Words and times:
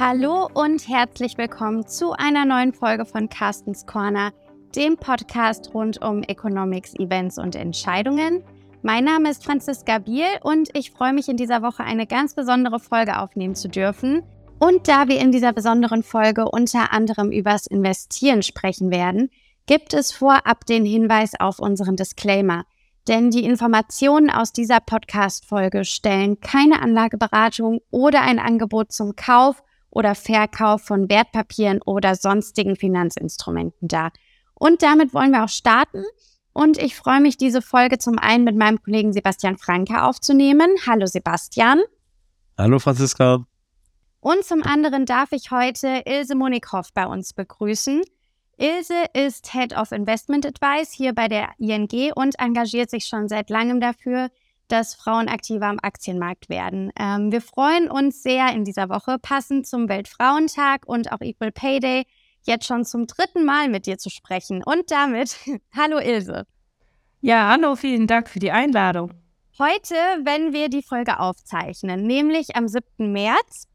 Hallo 0.00 0.48
und 0.54 0.86
herzlich 0.86 1.38
willkommen 1.38 1.84
zu 1.84 2.12
einer 2.12 2.44
neuen 2.44 2.72
Folge 2.72 3.04
von 3.04 3.28
Carstens 3.28 3.84
Corner, 3.84 4.32
dem 4.76 4.96
Podcast 4.96 5.74
rund 5.74 6.00
um 6.00 6.22
Economics, 6.22 6.94
Events 6.94 7.36
und 7.36 7.56
Entscheidungen. 7.56 8.44
Mein 8.82 9.02
Name 9.02 9.28
ist 9.28 9.44
Franziska 9.44 9.98
Biel 9.98 10.28
und 10.42 10.68
ich 10.74 10.92
freue 10.92 11.12
mich 11.12 11.28
in 11.28 11.36
dieser 11.36 11.62
Woche 11.62 11.82
eine 11.82 12.06
ganz 12.06 12.36
besondere 12.36 12.78
Folge 12.78 13.18
aufnehmen 13.18 13.56
zu 13.56 13.68
dürfen. 13.68 14.22
Und 14.60 14.86
da 14.86 15.08
wir 15.08 15.18
in 15.18 15.32
dieser 15.32 15.52
besonderen 15.52 16.04
Folge 16.04 16.48
unter 16.48 16.92
anderem 16.92 17.32
übers 17.32 17.66
Investieren 17.66 18.44
sprechen 18.44 18.92
werden, 18.92 19.30
gibt 19.66 19.94
es 19.94 20.12
vorab 20.12 20.64
den 20.64 20.84
Hinweis 20.84 21.32
auf 21.40 21.58
unseren 21.58 21.96
Disclaimer. 21.96 22.66
Denn 23.08 23.30
die 23.32 23.44
Informationen 23.44 24.30
aus 24.30 24.52
dieser 24.52 24.78
Podcast-Folge 24.78 25.84
stellen 25.84 26.38
keine 26.38 26.82
Anlageberatung 26.82 27.80
oder 27.90 28.22
ein 28.22 28.38
Angebot 28.38 28.92
zum 28.92 29.16
Kauf 29.16 29.64
oder 29.90 30.14
Verkauf 30.14 30.82
von 30.82 31.08
Wertpapieren 31.08 31.80
oder 31.84 32.14
sonstigen 32.14 32.76
Finanzinstrumenten 32.76 33.88
dar. 33.88 34.12
Und 34.54 34.82
damit 34.82 35.14
wollen 35.14 35.32
wir 35.32 35.44
auch 35.44 35.48
starten. 35.48 36.04
Und 36.52 36.78
ich 36.78 36.96
freue 36.96 37.20
mich, 37.20 37.36
diese 37.36 37.62
Folge 37.62 37.98
zum 37.98 38.18
einen 38.18 38.44
mit 38.44 38.56
meinem 38.56 38.82
Kollegen 38.82 39.12
Sebastian 39.12 39.56
Franke 39.56 40.02
aufzunehmen. 40.02 40.70
Hallo 40.86 41.06
Sebastian. 41.06 41.80
Hallo 42.56 42.78
Franziska. 42.78 43.46
Und 44.20 44.44
zum 44.44 44.62
anderen 44.62 45.06
darf 45.06 45.30
ich 45.32 45.52
heute 45.52 46.02
Ilse 46.04 46.34
Monikhoff 46.34 46.92
bei 46.92 47.06
uns 47.06 47.32
begrüßen. 47.32 48.02
Ilse 48.56 49.04
ist 49.14 49.52
Head 49.52 49.76
of 49.76 49.92
Investment 49.92 50.44
Advice 50.44 50.90
hier 50.90 51.14
bei 51.14 51.28
der 51.28 51.50
ING 51.58 52.12
und 52.16 52.36
engagiert 52.40 52.90
sich 52.90 53.04
schon 53.04 53.28
seit 53.28 53.50
langem 53.50 53.78
dafür, 53.80 54.30
dass 54.68 54.94
Frauen 54.94 55.28
aktiver 55.28 55.66
am 55.66 55.78
Aktienmarkt 55.82 56.48
werden. 56.48 56.90
Ähm, 56.98 57.32
wir 57.32 57.40
freuen 57.40 57.90
uns 57.90 58.22
sehr 58.22 58.52
in 58.52 58.64
dieser 58.64 58.88
Woche, 58.88 59.18
passend 59.20 59.66
zum 59.66 59.88
Weltfrauentag 59.88 60.86
und 60.86 61.10
auch 61.12 61.20
Equal 61.20 61.52
Pay 61.52 61.80
Day, 61.80 62.04
jetzt 62.42 62.66
schon 62.66 62.84
zum 62.84 63.06
dritten 63.06 63.44
Mal 63.44 63.68
mit 63.68 63.86
dir 63.86 63.98
zu 63.98 64.10
sprechen. 64.10 64.62
Und 64.64 64.90
damit, 64.90 65.36
hallo 65.76 65.98
Ilse. 65.98 66.46
Ja, 67.20 67.50
hallo, 67.50 67.74
vielen 67.74 68.06
Dank 68.06 68.28
für 68.28 68.38
die 68.38 68.52
Einladung. 68.52 69.12
Heute, 69.58 69.94
wenn 70.22 70.52
wir 70.52 70.68
die 70.68 70.82
Folge 70.82 71.18
aufzeichnen, 71.18 72.06
nämlich 72.06 72.54
am 72.54 72.68
7. 72.68 73.10
März, 73.10 73.66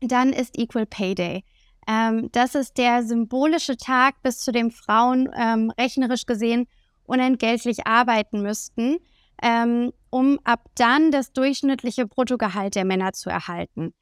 dann 0.00 0.32
ist 0.32 0.58
Equal 0.58 0.84
Pay 0.84 1.14
Day. 1.14 1.44
Ähm, 1.88 2.28
das 2.32 2.54
ist 2.54 2.76
der 2.76 3.02
symbolische 3.02 3.76
Tag, 3.76 4.22
bis 4.22 4.40
zu 4.40 4.52
dem 4.52 4.70
Frauen 4.70 5.30
ähm, 5.34 5.72
rechnerisch 5.78 6.26
gesehen 6.26 6.66
unentgeltlich 7.04 7.86
arbeiten 7.86 8.42
müssten, 8.42 8.98
ähm, 9.42 9.92
um 10.16 10.38
ab 10.44 10.70
dann 10.76 11.10
das 11.10 11.34
durchschnittliche 11.34 12.06
Bruttogehalt 12.06 12.74
der 12.74 12.86
Männer 12.86 13.12
zu 13.12 13.28
erhalten. 13.28 13.92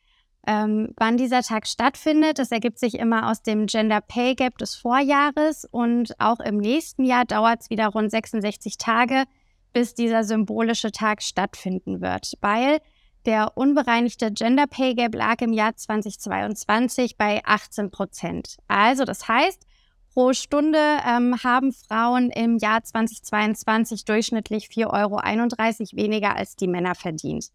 Ähm, 0.46 0.90
wann 0.96 1.16
dieser 1.16 1.42
Tag 1.42 1.66
stattfindet, 1.66 2.38
das 2.38 2.52
ergibt 2.52 2.78
sich 2.78 3.00
immer 3.00 3.28
aus 3.28 3.42
dem 3.42 3.66
Gender 3.66 4.00
Pay 4.00 4.36
Gap 4.36 4.56
des 4.58 4.76
Vorjahres 4.76 5.66
und 5.68 6.14
auch 6.20 6.38
im 6.38 6.58
nächsten 6.58 7.02
Jahr 7.02 7.24
dauert 7.24 7.62
es 7.62 7.70
wieder 7.70 7.88
rund 7.88 8.12
66 8.12 8.78
Tage, 8.78 9.24
bis 9.72 9.94
dieser 9.94 10.22
symbolische 10.22 10.92
Tag 10.92 11.20
stattfinden 11.20 12.00
wird, 12.00 12.34
weil 12.40 12.78
der 13.26 13.56
unbereinigte 13.56 14.30
Gender 14.30 14.68
Pay 14.68 14.94
Gap 14.94 15.16
lag 15.16 15.40
im 15.40 15.52
Jahr 15.52 15.74
2022 15.74 17.16
bei 17.16 17.40
18 17.44 17.90
Prozent. 17.90 18.58
Also 18.68 19.04
das 19.04 19.26
heißt, 19.26 19.66
pro 20.14 20.32
Stunde 20.32 20.78
ähm, 21.06 21.42
haben 21.42 21.72
Frauen 21.72 22.30
im 22.30 22.56
Jahr 22.58 22.84
2022 22.84 24.04
durchschnittlich 24.04 24.66
4,31 24.66 24.86
Euro 24.86 25.96
weniger 25.96 26.36
als 26.36 26.54
die 26.54 26.68
Männer 26.68 26.94
verdient. 26.94 27.48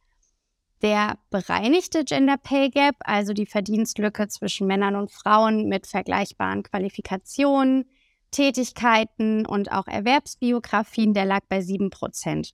Der 0.82 1.18
bereinigte 1.30 2.04
Gender 2.04 2.38
Pay 2.38 2.70
Gap, 2.70 2.96
also 3.00 3.34
die 3.34 3.46
Verdienstlücke 3.46 4.28
zwischen 4.28 4.68
Männern 4.68 4.96
und 4.96 5.12
Frauen 5.12 5.68
mit 5.68 5.88
vergleichbaren 5.88 6.64
Qualifikationen, 6.64 7.86
Tätigkeiten 8.32 9.46
und 9.46 9.72
auch 9.72 9.88
Erwerbsbiografien, 9.88 11.14
der 11.14 11.26
lag 11.26 11.42
bei 11.48 11.62
7 11.62 11.90
Prozent. 11.90 12.52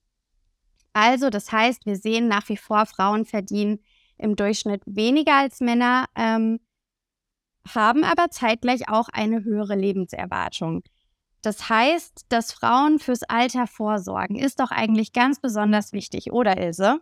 Also, 0.92 1.30
das 1.30 1.52
heißt, 1.52 1.84
wir 1.84 1.96
sehen 1.96 2.28
nach 2.28 2.48
wie 2.48 2.56
vor, 2.56 2.86
Frauen 2.86 3.26
verdienen 3.26 3.80
im 4.18 4.34
Durchschnitt 4.36 4.82
weniger 4.86 5.34
als 5.34 5.60
Männer, 5.60 6.06
ähm, 6.16 6.60
haben 7.74 8.04
aber 8.04 8.30
zeitgleich 8.30 8.88
auch 8.88 9.08
eine 9.12 9.44
höhere 9.44 9.74
Lebenserwartung. 9.74 10.82
Das 11.42 11.68
heißt, 11.68 12.26
dass 12.28 12.52
Frauen 12.52 12.98
fürs 12.98 13.22
Alter 13.22 13.66
vorsorgen, 13.66 14.36
ist 14.36 14.60
doch 14.60 14.70
eigentlich 14.70 15.12
ganz 15.12 15.40
besonders 15.40 15.92
wichtig, 15.92 16.32
oder 16.32 16.58
Ilse? 16.58 17.00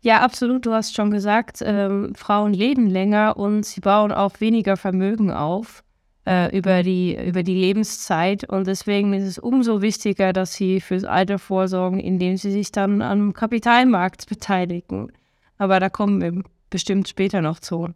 Ja, 0.00 0.20
absolut. 0.20 0.66
Du 0.66 0.72
hast 0.72 0.94
schon 0.94 1.10
gesagt, 1.10 1.62
ähm, 1.64 2.14
Frauen 2.16 2.52
leben 2.52 2.88
länger 2.88 3.36
und 3.36 3.64
sie 3.64 3.80
bauen 3.80 4.10
auch 4.10 4.40
weniger 4.40 4.76
Vermögen 4.76 5.30
auf 5.30 5.84
äh, 6.26 6.56
über, 6.56 6.82
die, 6.82 7.16
über 7.16 7.42
die 7.42 7.54
Lebenszeit. 7.54 8.48
Und 8.48 8.66
deswegen 8.66 9.12
ist 9.12 9.24
es 9.24 9.38
umso 9.38 9.80
wichtiger, 9.80 10.32
dass 10.32 10.54
sie 10.54 10.80
fürs 10.80 11.04
Alter 11.04 11.38
vorsorgen, 11.38 12.00
indem 12.00 12.36
sie 12.36 12.50
sich 12.50 12.72
dann 12.72 13.00
am 13.00 13.32
Kapitalmarkt 13.32 14.28
beteiligen. 14.28 15.12
Aber 15.58 15.78
da 15.78 15.88
kommen 15.88 16.20
wir 16.20 16.42
bestimmt 16.70 17.08
später 17.08 17.40
noch 17.40 17.60
zu. 17.60 17.90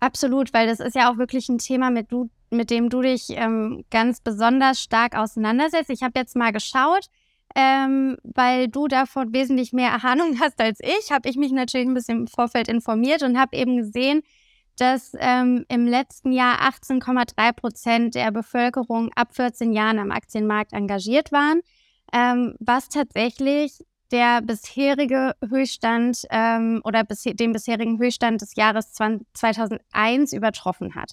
Absolut, 0.00 0.54
weil 0.54 0.66
das 0.66 0.80
ist 0.80 0.96
ja 0.96 1.12
auch 1.12 1.18
wirklich 1.18 1.48
ein 1.50 1.58
Thema, 1.58 1.90
mit, 1.90 2.10
du, 2.10 2.30
mit 2.50 2.70
dem 2.70 2.88
du 2.88 3.02
dich 3.02 3.26
ähm, 3.30 3.84
ganz 3.90 4.20
besonders 4.20 4.80
stark 4.80 5.14
auseinandersetzt. 5.14 5.90
Ich 5.90 6.02
habe 6.02 6.18
jetzt 6.18 6.34
mal 6.34 6.52
geschaut, 6.52 7.06
ähm, 7.54 8.16
weil 8.22 8.68
du 8.68 8.88
davon 8.88 9.34
wesentlich 9.34 9.74
mehr 9.74 10.02
Ahnung 10.04 10.40
hast 10.40 10.58
als 10.60 10.78
ich, 10.80 11.12
habe 11.12 11.28
ich 11.28 11.36
mich 11.36 11.52
natürlich 11.52 11.86
ein 11.86 11.94
bisschen 11.94 12.20
im 12.20 12.26
Vorfeld 12.28 12.68
informiert 12.68 13.22
und 13.22 13.38
habe 13.38 13.56
eben 13.56 13.76
gesehen, 13.76 14.22
dass 14.78 15.12
ähm, 15.18 15.66
im 15.68 15.86
letzten 15.86 16.32
Jahr 16.32 16.58
18,3 16.62 17.52
Prozent 17.52 18.14
der 18.14 18.30
Bevölkerung 18.30 19.10
ab 19.14 19.34
14 19.34 19.72
Jahren 19.74 19.98
am 19.98 20.10
Aktienmarkt 20.10 20.72
engagiert 20.72 21.32
waren, 21.32 21.60
ähm, 22.14 22.54
was 22.58 22.88
tatsächlich 22.88 23.84
der 24.12 24.42
bisherige 24.42 25.34
Höchststand 25.46 26.26
ähm, 26.30 26.80
oder 26.84 27.04
bis, 27.04 27.22
den 27.22 27.52
bisherigen 27.52 27.98
Höchststand 27.98 28.40
des 28.42 28.54
Jahres 28.56 28.92
20, 28.92 29.26
2001 29.34 30.32
übertroffen 30.32 30.94
hat. 30.94 31.12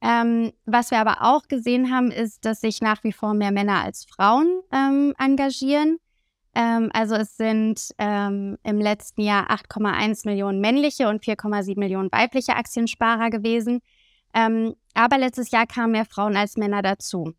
Ähm, 0.00 0.52
was 0.64 0.90
wir 0.90 0.98
aber 0.98 1.22
auch 1.22 1.46
gesehen 1.46 1.94
haben, 1.94 2.10
ist, 2.10 2.44
dass 2.44 2.60
sich 2.60 2.80
nach 2.80 3.04
wie 3.04 3.12
vor 3.12 3.34
mehr 3.34 3.52
Männer 3.52 3.82
als 3.84 4.04
Frauen 4.04 4.60
ähm, 4.72 5.14
engagieren. 5.16 5.98
Ähm, 6.54 6.90
also 6.92 7.14
es 7.14 7.36
sind 7.36 7.92
ähm, 7.98 8.58
im 8.64 8.80
letzten 8.80 9.22
Jahr 9.22 9.48
8,1 9.50 10.26
Millionen 10.26 10.60
männliche 10.60 11.08
und 11.08 11.22
4,7 11.22 11.78
Millionen 11.78 12.10
weibliche 12.10 12.56
Aktiensparer 12.56 13.30
gewesen. 13.30 13.80
Ähm, 14.34 14.74
aber 14.94 15.18
letztes 15.18 15.50
Jahr 15.50 15.66
kamen 15.66 15.92
mehr 15.92 16.04
Frauen 16.04 16.36
als 16.36 16.56
Männer 16.56 16.82
dazu. 16.82 17.34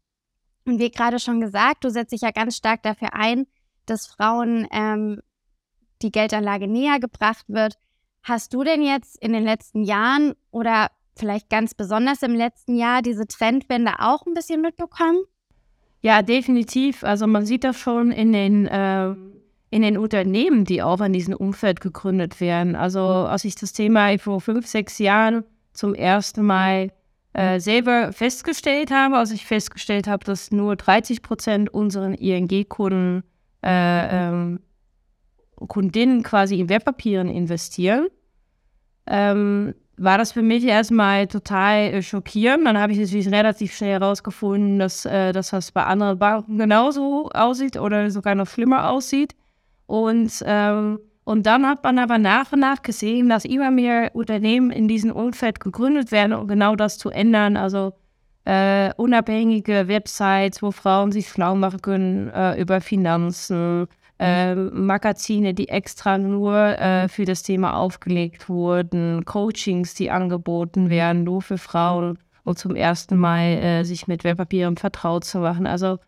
Und 0.65 0.79
wie 0.79 0.89
gerade 0.89 1.19
schon 1.19 1.41
gesagt, 1.41 1.83
du 1.83 1.89
setzt 1.89 2.13
dich 2.13 2.21
ja 2.21 2.31
ganz 2.31 2.55
stark 2.55 2.81
dafür 2.83 3.13
ein, 3.13 3.45
dass 3.85 4.07
Frauen 4.07 4.67
ähm, 4.71 5.19
die 6.01 6.11
Geldanlage 6.11 6.67
näher 6.67 6.99
gebracht 6.99 7.45
wird. 7.47 7.75
Hast 8.21 8.53
du 8.53 8.63
denn 8.63 8.81
jetzt 8.81 9.21
in 9.21 9.33
den 9.33 9.43
letzten 9.43 9.83
Jahren 9.83 10.33
oder 10.51 10.87
vielleicht 11.15 11.49
ganz 11.49 11.73
besonders 11.73 12.21
im 12.23 12.35
letzten 12.35 12.75
Jahr 12.75 13.01
diese 13.01 13.27
Trendwende 13.27 13.93
auch 13.99 14.25
ein 14.25 14.33
bisschen 14.33 14.61
mitbekommen? 14.61 15.23
Ja, 16.01 16.21
definitiv. 16.21 17.03
Also 17.03 17.27
man 17.27 17.45
sieht 17.45 17.63
das 17.63 17.77
schon 17.77 18.11
in 18.11 18.33
den, 18.33 18.67
äh, 18.67 19.09
in 19.69 19.81
den 19.81 19.97
Unternehmen, 19.97 20.65
die 20.65 20.81
auch 20.81 20.99
an 20.99 21.13
diesem 21.13 21.33
Umfeld 21.33 21.81
gegründet 21.81 22.41
werden. 22.41 22.75
Also 22.75 22.99
als 23.01 23.45
ich 23.45 23.55
das 23.55 23.73
Thema 23.73 24.17
vor 24.19 24.41
fünf, 24.41 24.67
sechs 24.67 24.99
Jahren 24.99 25.43
zum 25.71 25.95
ersten 25.95 26.43
Mal 26.43 26.91
äh, 27.33 27.59
selber 27.59 28.11
festgestellt 28.11 28.91
habe, 28.91 29.17
als 29.17 29.31
ich 29.31 29.45
festgestellt 29.45 30.07
habe, 30.07 30.23
dass 30.25 30.51
nur 30.51 30.75
30 30.75 31.21
Prozent 31.21 31.73
unseren 31.73 32.13
ING-Kunden 32.13 33.23
äh, 33.63 34.27
ähm, 34.29 34.59
Kundinnen 35.67 36.23
quasi 36.23 36.59
in 36.59 36.69
Wertpapieren 36.69 37.29
investieren, 37.29 38.07
ähm, 39.07 39.73
war 39.97 40.17
das 40.17 40.31
für 40.31 40.41
mich 40.41 40.65
erstmal 40.65 41.27
total 41.27 41.93
äh, 41.93 42.01
schockierend. 42.01 42.65
Dann 42.65 42.77
habe 42.77 42.93
ich 42.93 42.99
natürlich 42.99 43.31
relativ 43.31 43.75
schnell 43.75 43.99
herausgefunden, 43.99 44.79
dass, 44.79 45.05
äh, 45.05 45.31
dass 45.31 45.51
das 45.51 45.71
bei 45.71 45.83
anderen 45.83 46.17
Banken 46.19 46.57
genauso 46.57 47.29
aussieht 47.33 47.77
oder 47.77 48.09
sogar 48.09 48.35
noch 48.35 48.47
schlimmer 48.47 48.89
aussieht. 48.89 49.35
Und, 49.85 50.43
ähm, 50.45 50.99
und 51.23 51.45
dann 51.45 51.67
hat 51.67 51.83
man 51.83 51.99
aber 51.99 52.17
nach 52.17 52.51
und 52.51 52.59
nach 52.59 52.81
gesehen, 52.81 53.29
dass 53.29 53.45
immer 53.45 53.71
mehr 53.71 54.11
Unternehmen 54.13 54.71
in 54.71 54.87
diesem 54.87 55.11
Umfeld 55.11 55.59
gegründet 55.59 56.11
werden, 56.11 56.33
um 56.33 56.47
genau 56.47 56.75
das 56.75 56.97
zu 56.97 57.09
ändern. 57.09 57.55
Also 57.55 57.93
äh, 58.45 58.91
unabhängige 58.97 59.87
Websites, 59.87 60.61
wo 60.61 60.71
Frauen 60.71 61.11
sich 61.11 61.29
schlau 61.29 61.55
machen 61.55 61.81
können 61.81 62.29
äh, 62.29 62.59
über 62.59 62.81
Finanzen, 62.81 63.87
äh, 64.19 64.55
Magazine, 64.55 65.53
die 65.53 65.69
extra 65.69 66.17
nur 66.17 66.55
äh, 66.55 67.07
für 67.07 67.25
das 67.25 67.43
Thema 67.43 67.77
aufgelegt 67.77 68.49
wurden, 68.49 69.25
Coachings, 69.25 69.93
die 69.93 70.11
angeboten 70.11 70.89
werden, 70.89 71.23
nur 71.23 71.41
für 71.41 71.57
Frauen, 71.57 72.19
um 72.43 72.55
zum 72.55 72.75
ersten 72.75 73.17
Mal 73.17 73.41
äh, 73.41 73.83
sich 73.83 74.07
mit 74.07 74.23
Wertpapieren 74.23 74.77
vertraut 74.77 75.23
zu 75.23 75.39
machen. 75.39 75.65
Also 75.65 75.99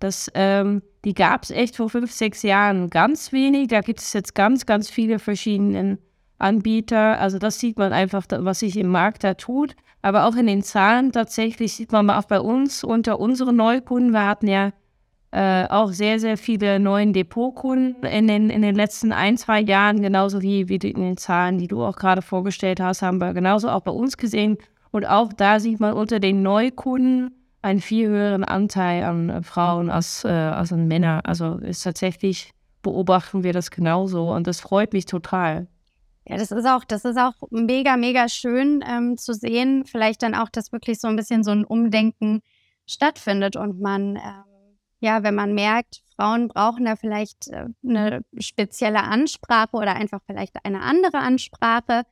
das, 0.00 0.30
ähm, 0.34 0.82
die 1.04 1.14
gab 1.14 1.44
es 1.44 1.50
echt 1.50 1.76
vor 1.76 1.88
fünf, 1.88 2.10
sechs 2.10 2.42
Jahren 2.42 2.90
ganz 2.90 3.32
wenig. 3.32 3.68
Da 3.68 3.82
gibt 3.82 4.00
es 4.00 4.12
jetzt 4.12 4.34
ganz, 4.34 4.66
ganz 4.66 4.90
viele 4.90 5.18
verschiedene 5.18 5.98
Anbieter. 6.42 7.18
Also 7.18 7.38
das 7.38 7.58
sieht 7.58 7.78
man 7.78 7.92
einfach, 7.92 8.24
was 8.28 8.60
sich 8.60 8.76
im 8.76 8.88
Markt 8.88 9.24
da 9.24 9.34
tut. 9.34 9.74
Aber 10.02 10.26
auch 10.26 10.36
in 10.36 10.46
den 10.46 10.62
Zahlen 10.62 11.12
tatsächlich 11.12 11.74
sieht 11.74 11.92
man 11.92 12.10
auch 12.10 12.24
bei 12.24 12.40
uns 12.40 12.82
unter 12.82 13.20
unseren 13.20 13.56
Neukunden. 13.56 14.12
Wir 14.12 14.26
hatten 14.26 14.48
ja 14.48 14.72
äh, 15.30 15.66
auch 15.68 15.92
sehr, 15.92 16.18
sehr 16.18 16.36
viele 16.36 16.78
neuen 16.78 17.12
Depotkunden 17.12 18.02
in 18.02 18.28
den, 18.28 18.50
in 18.50 18.62
den 18.62 18.74
letzten 18.74 19.12
ein, 19.12 19.38
zwei 19.38 19.60
Jahren, 19.60 20.02
genauso 20.02 20.42
wie, 20.42 20.68
wie 20.68 20.76
in 20.76 21.00
den 21.00 21.16
Zahlen, 21.16 21.58
die 21.58 21.68
du 21.68 21.82
auch 21.82 21.96
gerade 21.96 22.20
vorgestellt 22.20 22.80
hast, 22.80 23.02
haben 23.02 23.18
wir 23.18 23.32
genauso 23.32 23.70
auch 23.70 23.80
bei 23.80 23.92
uns 23.92 24.16
gesehen. 24.16 24.58
Und 24.90 25.06
auch 25.06 25.32
da 25.32 25.58
sieht 25.58 25.80
man 25.80 25.94
unter 25.94 26.20
den 26.20 26.42
Neukunden 26.42 27.30
einen 27.62 27.80
viel 27.80 28.08
höheren 28.08 28.44
Anteil 28.44 29.04
an 29.04 29.30
äh, 29.30 29.42
Frauen 29.42 29.88
als, 29.88 30.24
äh, 30.24 30.28
als 30.28 30.72
an 30.72 30.86
Männern. 30.88 31.20
Also 31.24 31.54
ist 31.56 31.82
tatsächlich 31.82 32.50
beobachten 32.82 33.44
wir 33.44 33.52
das 33.52 33.70
genauso 33.70 34.32
und 34.32 34.46
das 34.46 34.60
freut 34.60 34.92
mich 34.92 35.06
total. 35.06 35.68
Ja, 36.24 36.36
das 36.36 36.52
ist 36.52 36.66
auch, 36.66 36.84
das 36.84 37.04
ist 37.04 37.18
auch 37.18 37.34
mega, 37.50 37.96
mega 37.96 38.28
schön 38.28 38.84
ähm, 38.86 39.16
zu 39.18 39.34
sehen. 39.34 39.84
Vielleicht 39.84 40.22
dann 40.22 40.34
auch, 40.34 40.48
dass 40.48 40.72
wirklich 40.72 41.00
so 41.00 41.08
ein 41.08 41.16
bisschen 41.16 41.42
so 41.42 41.50
ein 41.50 41.64
Umdenken 41.64 42.42
stattfindet 42.86 43.56
und 43.56 43.80
man, 43.80 44.16
ähm, 44.16 44.78
ja, 45.00 45.22
wenn 45.24 45.34
man 45.34 45.52
merkt, 45.54 46.02
Frauen 46.16 46.48
brauchen 46.48 46.84
da 46.84 46.94
vielleicht 46.94 47.48
äh, 47.48 47.66
eine 47.86 48.24
spezielle 48.38 49.02
Ansprache 49.02 49.76
oder 49.76 49.94
einfach 49.94 50.20
vielleicht 50.24 50.64
eine 50.64 50.82
andere 50.82 51.18
Ansprache 51.18 52.04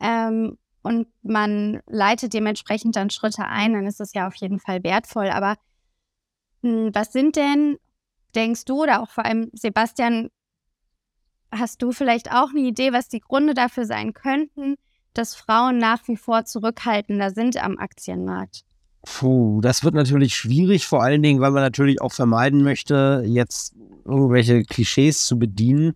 ähm, 0.00 0.56
und 0.82 1.08
man 1.22 1.82
leitet 1.86 2.32
dementsprechend 2.32 2.96
dann 2.96 3.10
Schritte 3.10 3.44
ein, 3.44 3.74
dann 3.74 3.86
ist 3.86 4.00
das 4.00 4.14
ja 4.14 4.26
auf 4.26 4.34
jeden 4.36 4.60
Fall 4.60 4.82
wertvoll. 4.82 5.28
Aber 5.28 5.56
mh, 6.62 6.70
hm, 6.70 6.94
was 6.94 7.12
sind 7.12 7.36
denn, 7.36 7.76
denkst 8.34 8.64
du, 8.64 8.82
oder 8.82 9.02
auch 9.02 9.10
vor 9.10 9.26
allem 9.26 9.50
Sebastian, 9.52 10.30
Hast 11.52 11.82
du 11.82 11.92
vielleicht 11.92 12.30
auch 12.32 12.50
eine 12.50 12.60
Idee, 12.60 12.92
was 12.92 13.08
die 13.08 13.20
Gründe 13.20 13.54
dafür 13.54 13.84
sein 13.84 14.14
könnten, 14.14 14.76
dass 15.14 15.34
Frauen 15.34 15.78
nach 15.78 16.06
wie 16.06 16.16
vor 16.16 16.44
zurückhaltender 16.44 17.30
sind 17.30 17.56
am 17.62 17.78
Aktienmarkt? 17.78 18.62
Puh, 19.02 19.60
das 19.60 19.82
wird 19.82 19.94
natürlich 19.94 20.34
schwierig, 20.36 20.86
vor 20.86 21.02
allen 21.02 21.22
Dingen, 21.22 21.40
weil 21.40 21.50
man 21.50 21.62
natürlich 21.62 22.00
auch 22.00 22.12
vermeiden 22.12 22.62
möchte, 22.62 23.24
jetzt 23.26 23.74
irgendwelche 24.04 24.62
Klischees 24.62 25.24
zu 25.24 25.38
bedienen. 25.38 25.94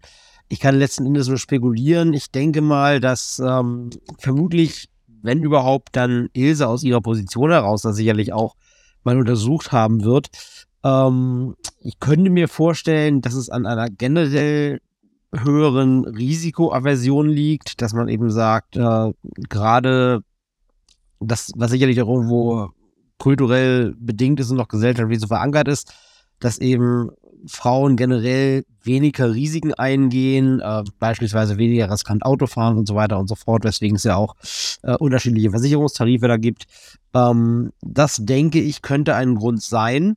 Ich 0.48 0.58
kann 0.58 0.78
letzten 0.78 1.06
Endes 1.06 1.28
nur 1.28 1.38
spekulieren. 1.38 2.12
Ich 2.14 2.30
denke 2.30 2.60
mal, 2.60 3.00
dass 3.00 3.40
ähm, 3.44 3.90
vermutlich, 4.18 4.88
wenn 5.22 5.42
überhaupt, 5.42 5.96
dann 5.96 6.28
Ilse 6.32 6.66
aus 6.66 6.82
ihrer 6.82 7.00
Position 7.00 7.50
heraus 7.50 7.82
das 7.82 7.96
sicherlich 7.96 8.32
auch 8.32 8.56
mal 9.04 9.18
untersucht 9.18 9.72
haben 9.72 10.04
wird. 10.04 10.28
Ähm, 10.82 11.54
ich 11.80 11.98
könnte 12.00 12.30
mir 12.30 12.48
vorstellen, 12.48 13.20
dass 13.20 13.34
es 13.34 13.50
an 13.50 13.66
einer 13.66 13.90
generell 13.90 14.80
höheren 15.42 16.04
Risikoaversion 16.04 17.28
liegt, 17.28 17.82
dass 17.82 17.92
man 17.92 18.08
eben 18.08 18.30
sagt, 18.30 18.76
äh, 18.76 19.12
gerade 19.48 20.22
das, 21.20 21.52
was 21.56 21.70
sicherlich 21.70 22.00
auch 22.02 22.08
irgendwo 22.08 22.70
kulturell 23.18 23.94
bedingt 23.98 24.40
ist 24.40 24.50
und 24.50 24.56
noch 24.56 24.68
gesellschaftlich 24.68 25.20
so 25.20 25.26
verankert 25.26 25.68
ist, 25.68 25.92
dass 26.40 26.58
eben 26.58 27.10
Frauen 27.46 27.96
generell 27.96 28.64
weniger 28.82 29.34
Risiken 29.34 29.74
eingehen, 29.74 30.60
äh, 30.60 30.82
beispielsweise 30.98 31.58
weniger 31.58 31.90
riskant 31.90 32.24
Auto 32.24 32.46
fahren 32.46 32.76
und 32.76 32.86
so 32.86 32.94
weiter 32.94 33.18
und 33.18 33.28
so 33.28 33.34
fort, 33.34 33.64
weswegen 33.64 33.96
es 33.96 34.04
ja 34.04 34.16
auch 34.16 34.34
äh, 34.82 34.96
unterschiedliche 34.96 35.50
Versicherungstarife 35.50 36.28
da 36.28 36.36
gibt. 36.36 36.64
Ähm, 37.14 37.72
das 37.82 38.16
denke 38.20 38.60
ich 38.60 38.82
könnte 38.82 39.14
ein 39.14 39.34
Grund 39.34 39.62
sein. 39.62 40.14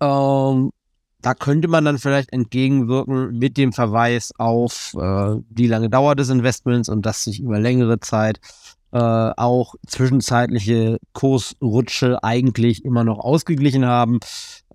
Ähm, 0.00 0.70
da 1.24 1.32
könnte 1.32 1.68
man 1.68 1.86
dann 1.86 1.98
vielleicht 1.98 2.32
entgegenwirken 2.34 3.38
mit 3.38 3.56
dem 3.56 3.72
Verweis 3.72 4.30
auf 4.36 4.94
äh, 5.00 5.36
die 5.48 5.66
lange 5.66 5.88
Dauer 5.88 6.14
des 6.16 6.28
Investments 6.28 6.90
und 6.90 7.06
dass 7.06 7.24
sich 7.24 7.40
über 7.40 7.58
längere 7.58 7.98
Zeit 7.98 8.40
äh, 8.92 8.98
auch 8.98 9.74
zwischenzeitliche 9.86 10.98
Kursrutsche 11.14 12.22
eigentlich 12.22 12.84
immer 12.84 13.04
noch 13.04 13.20
ausgeglichen 13.20 13.86
haben. 13.86 14.20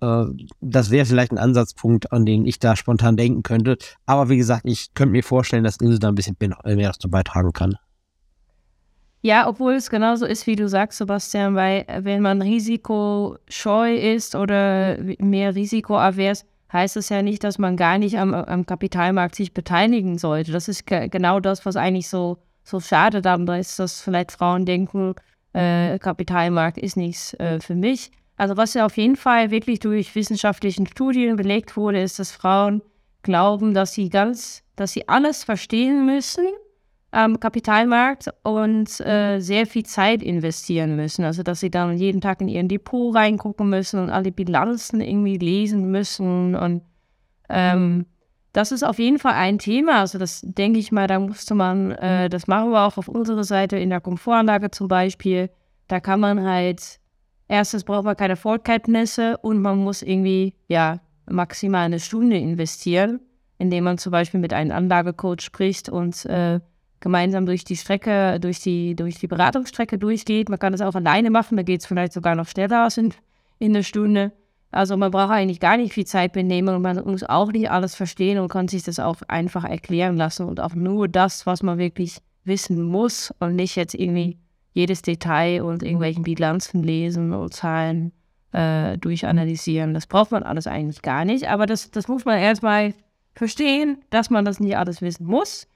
Äh, 0.00 0.24
das 0.60 0.90
wäre 0.90 1.06
vielleicht 1.06 1.30
ein 1.30 1.38
Ansatzpunkt, 1.38 2.12
an 2.12 2.26
den 2.26 2.44
ich 2.44 2.58
da 2.58 2.74
spontan 2.74 3.16
denken 3.16 3.44
könnte. 3.44 3.78
Aber 4.04 4.28
wie 4.28 4.36
gesagt, 4.36 4.62
ich 4.64 4.92
könnte 4.94 5.12
mir 5.12 5.22
vorstellen, 5.22 5.62
dass 5.62 5.76
Insel 5.76 6.00
da 6.00 6.08
ein 6.08 6.16
bisschen 6.16 6.36
mehr 6.40 6.90
dazu 6.90 7.08
beitragen 7.08 7.52
kann. 7.52 7.76
Ja, 9.22 9.48
obwohl 9.48 9.74
es 9.74 9.90
genauso 9.90 10.24
ist, 10.24 10.46
wie 10.46 10.56
du 10.56 10.68
sagst, 10.68 10.98
Sebastian, 10.98 11.54
weil 11.54 11.84
äh, 11.86 12.04
wenn 12.04 12.22
man 12.22 12.40
risikoscheu 12.40 13.94
ist 13.94 14.34
oder 14.34 14.96
mehr 15.18 15.54
risikoavers, 15.54 16.46
heißt 16.72 16.96
es 16.96 17.10
ja 17.10 17.20
nicht, 17.20 17.44
dass 17.44 17.58
man 17.58 17.76
gar 17.76 17.98
nicht 17.98 18.18
am, 18.18 18.32
am 18.32 18.64
Kapitalmarkt 18.64 19.34
sich 19.34 19.52
beteiligen 19.52 20.18
sollte. 20.18 20.52
Das 20.52 20.68
ist 20.68 20.86
genau 20.86 21.40
das, 21.40 21.66
was 21.66 21.76
eigentlich 21.76 22.08
so, 22.08 22.38
so 22.64 22.80
schade 22.80 23.20
daran 23.20 23.46
ist, 23.48 23.78
dass 23.78 24.00
vielleicht 24.00 24.32
Frauen 24.32 24.64
denken, 24.64 25.14
äh, 25.52 25.98
Kapitalmarkt 25.98 26.78
ist 26.78 26.96
nichts 26.96 27.34
äh, 27.34 27.60
für 27.60 27.74
mich. 27.74 28.12
Also 28.36 28.56
was 28.56 28.72
ja 28.72 28.86
auf 28.86 28.96
jeden 28.96 29.16
Fall 29.16 29.50
wirklich 29.50 29.80
durch 29.80 30.14
wissenschaftlichen 30.14 30.86
Studien 30.86 31.36
belegt 31.36 31.76
wurde, 31.76 32.00
ist, 32.00 32.18
dass 32.18 32.30
Frauen 32.30 32.80
glauben, 33.22 33.74
dass 33.74 33.92
sie 33.92 34.08
ganz, 34.08 34.62
dass 34.76 34.92
sie 34.92 35.08
alles 35.08 35.44
verstehen 35.44 36.06
müssen 36.06 36.46
am 37.12 37.40
Kapitalmarkt 37.40 38.28
und 38.44 39.00
äh, 39.00 39.40
sehr 39.40 39.66
viel 39.66 39.84
Zeit 39.84 40.22
investieren 40.22 40.96
müssen. 40.96 41.24
Also 41.24 41.42
dass 41.42 41.60
sie 41.60 41.70
dann 41.70 41.96
jeden 41.96 42.20
Tag 42.20 42.40
in 42.40 42.48
ihren 42.48 42.68
Depot 42.68 43.14
reingucken 43.14 43.68
müssen 43.68 44.00
und 44.00 44.10
alle 44.10 44.30
Bilanzen 44.30 45.00
irgendwie 45.00 45.38
lesen 45.38 45.90
müssen. 45.90 46.54
Und 46.54 46.82
ähm, 47.48 48.06
das 48.52 48.70
ist 48.70 48.84
auf 48.84 48.98
jeden 48.98 49.18
Fall 49.18 49.34
ein 49.34 49.58
Thema. 49.58 50.00
Also 50.00 50.18
das 50.18 50.42
denke 50.42 50.78
ich 50.78 50.92
mal, 50.92 51.08
da 51.08 51.18
musste 51.18 51.54
man, 51.54 51.92
äh, 51.92 52.28
das 52.28 52.46
machen 52.46 52.70
wir 52.70 52.82
auch 52.82 52.96
auf 52.96 53.08
unserer 53.08 53.44
Seite 53.44 53.76
in 53.76 53.90
der 53.90 54.00
Komfortanlage 54.00 54.70
zum 54.70 54.86
Beispiel. 54.86 55.50
Da 55.88 55.98
kann 55.98 56.20
man 56.20 56.44
halt, 56.44 57.00
erstens 57.48 57.82
braucht 57.82 58.04
man 58.04 58.16
keine 58.16 58.36
Vorkenntnisse 58.36 59.36
und 59.38 59.60
man 59.60 59.78
muss 59.78 60.02
irgendwie, 60.02 60.54
ja, 60.68 61.00
maximal 61.28 61.86
eine 61.86 62.00
Stunde 62.00 62.36
investieren, 62.36 63.20
indem 63.58 63.84
man 63.84 63.98
zum 63.98 64.12
Beispiel 64.12 64.40
mit 64.40 64.52
einem 64.52 64.72
Anlagecoach 64.72 65.40
spricht 65.40 65.88
und 65.88 66.24
äh, 66.26 66.60
gemeinsam 67.00 67.46
durch 67.46 67.64
die 67.64 67.76
Strecke, 67.76 68.38
durch 68.40 68.60
die, 68.60 68.94
durch 68.94 69.18
die 69.18 69.26
Beratungsstrecke 69.26 69.98
durchgeht. 69.98 70.48
Man 70.48 70.58
kann 70.58 70.72
das 70.72 70.82
auch 70.82 70.94
alleine 70.94 71.30
machen, 71.30 71.56
da 71.56 71.62
geht 71.62 71.80
es 71.80 71.86
vielleicht 71.86 72.12
sogar 72.12 72.34
noch 72.34 72.46
schneller 72.46 72.84
als 72.84 72.98
in, 72.98 73.14
in 73.58 73.74
einer 73.74 73.82
Stunde. 73.82 74.32
Also 74.70 74.96
man 74.96 75.10
braucht 75.10 75.32
eigentlich 75.32 75.58
gar 75.58 75.76
nicht 75.76 75.92
viel 75.92 76.06
Zeit 76.06 76.32
benehmen 76.32 76.74
und 76.74 76.82
man 76.82 77.02
muss 77.04 77.24
auch 77.24 77.50
nicht 77.50 77.70
alles 77.70 77.94
verstehen 77.94 78.38
und 78.38 78.48
kann 78.48 78.68
sich 78.68 78.84
das 78.84 79.00
auch 79.00 79.16
einfach 79.26 79.64
erklären 79.64 80.16
lassen 80.16 80.46
und 80.46 80.60
auch 80.60 80.74
nur 80.74 81.08
das, 81.08 81.44
was 81.46 81.62
man 81.62 81.78
wirklich 81.78 82.18
wissen 82.44 82.82
muss 82.82 83.34
und 83.40 83.56
nicht 83.56 83.76
jetzt 83.76 83.94
irgendwie 83.94 84.38
jedes 84.72 85.02
Detail 85.02 85.62
und 85.62 85.82
irgendwelchen 85.82 86.22
Bilanzen 86.22 86.84
lesen 86.84 87.32
und 87.32 87.52
Zahlen 87.52 88.12
äh, 88.52 88.96
durchanalysieren. 88.98 89.94
Das 89.94 90.06
braucht 90.06 90.30
man 90.30 90.44
alles 90.44 90.68
eigentlich 90.68 91.02
gar 91.02 91.24
nicht, 91.24 91.48
aber 91.48 91.66
das, 91.66 91.90
das 91.90 92.06
muss 92.06 92.24
man 92.24 92.38
erstmal 92.38 92.94
verstehen, 93.34 93.98
dass 94.10 94.30
man 94.30 94.44
das 94.44 94.60
nicht 94.60 94.76
alles 94.76 95.02
wissen 95.02 95.26
muss. 95.26 95.66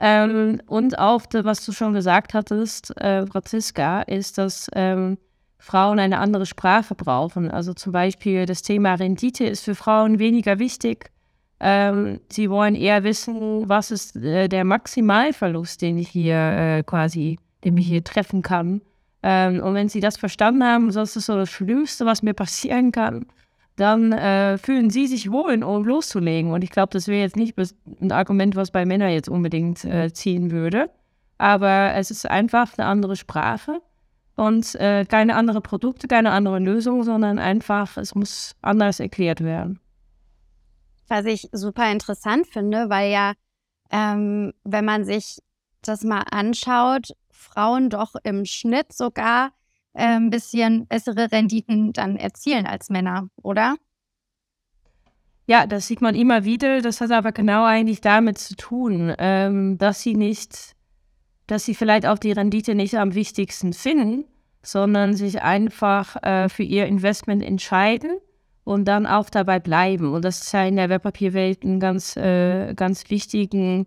Ähm, 0.00 0.62
und 0.66 0.98
auch, 0.98 1.22
was 1.30 1.64
du 1.64 1.72
schon 1.72 1.92
gesagt 1.92 2.32
hattest, 2.32 2.96
äh, 2.98 3.26
Franziska, 3.26 4.02
ist, 4.02 4.38
dass 4.38 4.68
ähm, 4.74 5.18
Frauen 5.58 5.98
eine 5.98 6.18
andere 6.18 6.46
Sprache 6.46 6.94
brauchen. 6.94 7.50
Also 7.50 7.74
zum 7.74 7.92
Beispiel 7.92 8.46
das 8.46 8.62
Thema 8.62 8.94
Rendite 8.94 9.44
ist 9.44 9.62
für 9.62 9.74
Frauen 9.74 10.18
weniger 10.18 10.58
wichtig. 10.58 11.10
Ähm, 11.60 12.20
sie 12.32 12.48
wollen 12.48 12.74
eher 12.74 13.04
wissen, 13.04 13.68
was 13.68 13.90
ist 13.90 14.16
äh, 14.16 14.48
der 14.48 14.64
Maximalverlust, 14.64 15.82
den 15.82 15.98
ich 15.98 16.08
hier 16.08 16.34
äh, 16.34 16.82
quasi, 16.82 17.38
den 17.62 17.76
ich 17.76 17.86
hier 17.86 18.02
treffen 18.02 18.40
kann. 18.40 18.80
Ähm, 19.22 19.60
und 19.62 19.74
wenn 19.74 19.90
sie 19.90 20.00
das 20.00 20.16
verstanden 20.16 20.64
haben, 20.64 20.90
das 20.90 21.14
ist 21.14 21.26
so 21.26 21.36
das 21.36 21.50
Schlimmste, 21.50 22.06
was 22.06 22.22
mir 22.22 22.32
passieren 22.32 22.90
kann 22.90 23.26
dann 23.80 24.12
äh, 24.12 24.58
fühlen 24.58 24.90
sie 24.90 25.06
sich 25.06 25.32
wohl, 25.32 25.62
um 25.62 25.84
loszulegen. 25.84 26.52
Und 26.52 26.62
ich 26.62 26.70
glaube, 26.70 26.92
das 26.92 27.08
wäre 27.08 27.22
jetzt 27.22 27.36
nicht 27.36 27.56
ein 28.00 28.12
Argument, 28.12 28.56
was 28.56 28.70
bei 28.70 28.84
Männern 28.84 29.10
jetzt 29.10 29.28
unbedingt 29.28 29.84
äh, 29.84 30.12
ziehen 30.12 30.50
würde. 30.50 30.90
Aber 31.38 31.94
es 31.94 32.10
ist 32.10 32.28
einfach 32.28 32.76
eine 32.76 32.86
andere 32.86 33.16
Sprache 33.16 33.80
und 34.36 34.74
äh, 34.74 35.06
keine 35.06 35.34
andere 35.34 35.60
Produkte, 35.60 36.08
keine 36.08 36.32
andere 36.32 36.58
Lösung, 36.58 37.02
sondern 37.02 37.38
einfach, 37.38 37.96
es 37.96 38.14
muss 38.14 38.54
anders 38.60 39.00
erklärt 39.00 39.42
werden. 39.42 39.80
Was 41.08 41.24
ich 41.24 41.48
super 41.52 41.90
interessant 41.90 42.46
finde, 42.46 42.90
weil 42.90 43.10
ja, 43.10 43.32
ähm, 43.90 44.52
wenn 44.64 44.84
man 44.84 45.04
sich 45.04 45.38
das 45.82 46.04
mal 46.04 46.24
anschaut, 46.30 47.08
Frauen 47.30 47.88
doch 47.88 48.14
im 48.22 48.44
Schnitt 48.44 48.92
sogar 48.92 49.52
ein 49.94 50.30
bisschen 50.30 50.86
bessere 50.86 51.30
Renditen 51.32 51.92
dann 51.92 52.16
erzielen 52.16 52.66
als 52.66 52.90
Männer, 52.90 53.28
oder? 53.42 53.76
Ja, 55.46 55.66
das 55.66 55.88
sieht 55.88 56.00
man 56.00 56.14
immer 56.14 56.44
wieder. 56.44 56.80
Das 56.80 57.00
hat 57.00 57.10
aber 57.10 57.32
genau 57.32 57.64
eigentlich 57.64 58.00
damit 58.00 58.38
zu 58.38 58.54
tun, 58.54 59.12
ähm, 59.18 59.78
dass 59.78 60.02
sie 60.02 60.14
nicht, 60.14 60.76
dass 61.46 61.64
sie 61.64 61.74
vielleicht 61.74 62.06
auch 62.06 62.18
die 62.18 62.32
Rendite 62.32 62.74
nicht 62.74 62.96
am 62.96 63.14
wichtigsten 63.14 63.72
finden, 63.72 64.24
sondern 64.62 65.14
sich 65.14 65.42
einfach 65.42 66.22
äh, 66.22 66.48
für 66.48 66.62
ihr 66.62 66.86
Investment 66.86 67.42
entscheiden 67.42 68.12
und 68.62 68.84
dann 68.84 69.06
auch 69.06 69.28
dabei 69.28 69.58
bleiben. 69.58 70.14
Und 70.14 70.24
das 70.24 70.42
ist 70.42 70.52
ja 70.52 70.64
in 70.64 70.76
der 70.76 70.88
Wertpapierwelt 70.88 71.64
ein 71.64 71.80
ganz, 71.80 72.16
äh, 72.16 72.74
ganz 72.74 73.10
wichtigen 73.10 73.86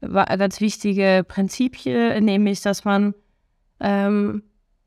ganz 0.00 0.60
wichtige 0.60 1.24
Prinzipien, 1.26 2.24
nämlich, 2.24 2.60
dass 2.60 2.84
man 2.84 3.14
ähm, 3.80 4.42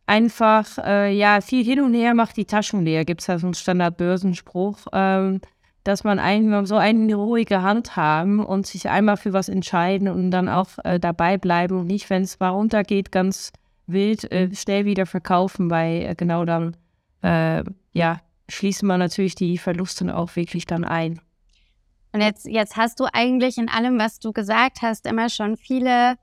einfach 0.09 0.79
äh, 0.79 1.13
ja 1.15 1.39
viel 1.39 1.63
hin 1.63 1.81
und 1.81 1.93
her 1.93 2.15
macht 2.15 2.35
die 2.35 2.45
Taschen 2.45 2.83
leer. 2.83 3.05
Gibt 3.05 3.21
es 3.21 3.27
ja 3.27 3.37
so 3.37 3.47
einen 3.47 3.53
Standard-Börsenspruch, 3.53 4.87
ähm, 4.91 5.39
dass 5.83 6.03
man 6.03 6.19
einfach 6.19 6.65
so 6.65 6.77
eine 6.77 7.13
ruhige 7.15 7.61
Hand 7.61 7.95
haben 7.95 8.43
und 8.43 8.65
sich 8.65 8.89
einmal 8.89 9.17
für 9.17 9.33
was 9.33 9.49
entscheiden 9.49 10.07
und 10.07 10.31
dann 10.31 10.49
auch 10.49 10.69
äh, 10.83 10.99
dabei 10.99 11.37
bleiben 11.37 11.79
und 11.79 11.87
nicht, 11.87 12.09
wenn 12.09 12.23
es 12.23 12.39
mal 12.39 12.49
runtergeht, 12.49 13.11
ganz 13.11 13.53
wild 13.85 14.29
äh, 14.31 14.53
schnell 14.53 14.85
wieder 14.85 15.05
verkaufen, 15.05 15.69
weil 15.69 16.01
äh, 16.01 16.15
genau 16.15 16.43
dann 16.43 16.75
äh, 17.21 17.63
ja 17.93 18.19
schließen 18.49 18.87
wir 18.87 18.97
natürlich 18.97 19.35
die 19.35 19.59
Verluste 19.59 20.15
auch 20.15 20.35
wirklich 20.35 20.65
dann 20.65 20.83
ein. 20.83 21.21
Und 22.11 22.21
jetzt, 22.21 22.45
jetzt 22.45 22.75
hast 22.75 22.99
du 22.99 23.05
eigentlich 23.13 23.59
in 23.59 23.69
allem, 23.69 23.99
was 23.99 24.19
du 24.19 24.33
gesagt 24.33 24.81
hast, 24.81 25.05
immer 25.05 25.29
schon 25.29 25.55
viele 25.55 26.15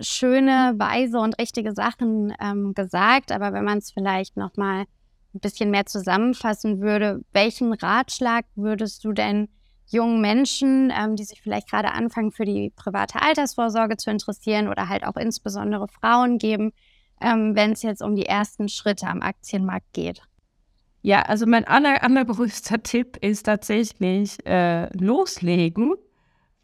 schöne, 0.00 0.74
weise 0.76 1.18
und 1.18 1.38
richtige 1.38 1.72
Sachen 1.72 2.34
ähm, 2.40 2.74
gesagt. 2.74 3.32
Aber 3.32 3.52
wenn 3.52 3.64
man 3.64 3.78
es 3.78 3.90
vielleicht 3.90 4.36
nochmal 4.36 4.84
ein 5.34 5.40
bisschen 5.40 5.70
mehr 5.70 5.86
zusammenfassen 5.86 6.80
würde, 6.80 7.20
welchen 7.32 7.72
Ratschlag 7.72 8.44
würdest 8.54 9.04
du 9.04 9.12
denn 9.12 9.48
jungen 9.88 10.20
Menschen, 10.20 10.92
ähm, 10.96 11.16
die 11.16 11.24
sich 11.24 11.40
vielleicht 11.40 11.70
gerade 11.70 11.92
anfangen, 11.92 12.32
für 12.32 12.44
die 12.44 12.72
private 12.74 13.22
Altersvorsorge 13.22 13.96
zu 13.96 14.10
interessieren 14.10 14.68
oder 14.68 14.88
halt 14.88 15.04
auch 15.04 15.16
insbesondere 15.16 15.86
Frauen 15.88 16.38
geben, 16.38 16.72
ähm, 17.20 17.54
wenn 17.54 17.72
es 17.72 17.82
jetzt 17.82 18.02
um 18.02 18.16
die 18.16 18.26
ersten 18.26 18.68
Schritte 18.68 19.06
am 19.06 19.22
Aktienmarkt 19.22 19.92
geht? 19.92 20.22
Ja, 21.02 21.22
also 21.22 21.46
mein 21.46 21.64
aller, 21.66 22.02
allergrößter 22.02 22.82
Tipp 22.82 23.16
ist 23.20 23.44
tatsächlich 23.44 24.44
äh, 24.44 24.88
loslegen, 24.96 25.94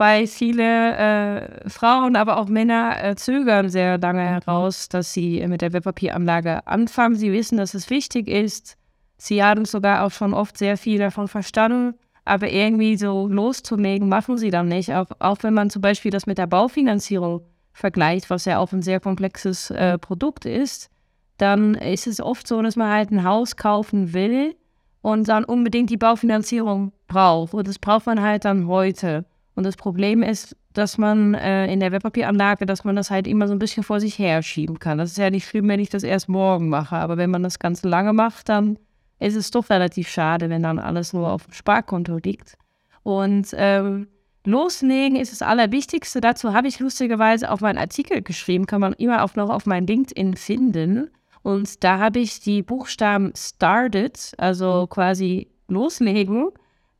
weil 0.02 0.26
viele 0.26 0.96
äh, 0.96 1.68
Frauen, 1.70 2.16
aber 2.16 2.38
auch 2.38 2.48
Männer 2.48 2.96
äh, 3.00 3.14
zögern 3.14 3.68
sehr 3.68 3.98
lange 3.98 4.22
heraus, 4.22 4.88
dass 4.88 5.12
sie 5.12 5.46
mit 5.46 5.62
der 5.62 5.72
Wertpapieranlage 5.72 6.66
anfangen. 6.66 7.14
Sie 7.14 7.30
wissen, 7.30 7.56
dass 7.56 7.74
es 7.74 7.88
wichtig 7.88 8.26
ist. 8.26 8.76
Sie 9.16 9.44
haben 9.44 9.64
sogar 9.64 10.04
auch 10.04 10.10
schon 10.10 10.34
oft 10.34 10.58
sehr 10.58 10.76
viel 10.76 10.98
davon 10.98 11.28
verstanden, 11.28 11.94
aber 12.24 12.50
irgendwie 12.50 12.96
so 12.96 13.28
loszulegen, 13.28 14.08
machen 14.08 14.38
sie 14.38 14.50
dann 14.50 14.66
nicht. 14.66 14.92
Auch, 14.92 15.06
auch 15.20 15.38
wenn 15.42 15.54
man 15.54 15.70
zum 15.70 15.82
Beispiel 15.82 16.10
das 16.10 16.26
mit 16.26 16.38
der 16.38 16.48
Baufinanzierung 16.48 17.42
vergleicht, 17.72 18.28
was 18.28 18.44
ja 18.44 18.58
auch 18.58 18.72
ein 18.72 18.82
sehr 18.82 18.98
komplexes 18.98 19.70
äh, 19.70 19.98
Produkt 19.98 20.46
ist 20.46 20.90
dann 21.38 21.74
ist 21.74 22.06
es 22.06 22.20
oft 22.20 22.46
so, 22.46 22.62
dass 22.62 22.76
man 22.76 22.90
halt 22.90 23.10
ein 23.10 23.24
Haus 23.24 23.56
kaufen 23.56 24.12
will 24.12 24.54
und 25.00 25.28
dann 25.28 25.44
unbedingt 25.44 25.90
die 25.90 25.96
Baufinanzierung 25.96 26.92
braucht. 27.08 27.54
Und 27.54 27.66
das 27.66 27.80
braucht 27.80 28.06
man 28.06 28.20
halt 28.22 28.44
dann 28.44 28.68
heute. 28.68 29.24
Und 29.54 29.64
das 29.64 29.76
Problem 29.76 30.22
ist, 30.22 30.56
dass 30.72 30.96
man 30.96 31.34
äh, 31.34 31.70
in 31.70 31.80
der 31.80 31.92
Wertpapieranlage, 31.92 32.64
dass 32.64 32.84
man 32.84 32.96
das 32.96 33.10
halt 33.10 33.26
immer 33.26 33.46
so 33.48 33.54
ein 33.54 33.58
bisschen 33.58 33.82
vor 33.82 34.00
sich 34.00 34.18
her 34.18 34.42
schieben 34.42 34.78
kann. 34.78 34.98
Das 34.98 35.10
ist 35.10 35.18
ja 35.18 35.30
nicht 35.30 35.46
schlimm, 35.46 35.68
wenn 35.68 35.80
ich 35.80 35.90
das 35.90 36.02
erst 36.02 36.28
morgen 36.28 36.68
mache. 36.68 36.96
Aber 36.96 37.16
wenn 37.16 37.30
man 37.30 37.42
das 37.42 37.58
ganz 37.58 37.82
lange 37.82 38.12
macht, 38.12 38.48
dann 38.48 38.78
ist 39.18 39.36
es 39.36 39.50
doch 39.50 39.68
relativ 39.70 40.08
schade, 40.08 40.48
wenn 40.48 40.62
dann 40.62 40.78
alles 40.78 41.12
nur 41.12 41.30
auf 41.30 41.44
dem 41.44 41.52
Sparkonto 41.52 42.16
liegt. 42.16 42.56
Und 43.02 43.48
ähm, 43.52 44.08
loslegen 44.44 45.16
ist 45.16 45.32
das 45.32 45.42
Allerwichtigste. 45.42 46.20
Dazu 46.20 46.54
habe 46.54 46.68
ich 46.68 46.80
lustigerweise 46.80 47.50
auch 47.50 47.60
meinen 47.60 47.78
Artikel 47.78 48.22
geschrieben, 48.22 48.66
kann 48.66 48.80
man 48.80 48.94
immer 48.94 49.22
auch 49.22 49.34
noch 49.34 49.50
auf 49.50 49.66
mein 49.66 49.86
LinkedIn 49.86 50.36
finden. 50.36 51.10
Und 51.42 51.82
da 51.84 51.98
habe 51.98 52.20
ich 52.20 52.40
die 52.40 52.62
Buchstaben 52.62 53.32
started, 53.36 54.32
also 54.38 54.86
quasi 54.86 55.48
loslegen, 55.68 56.50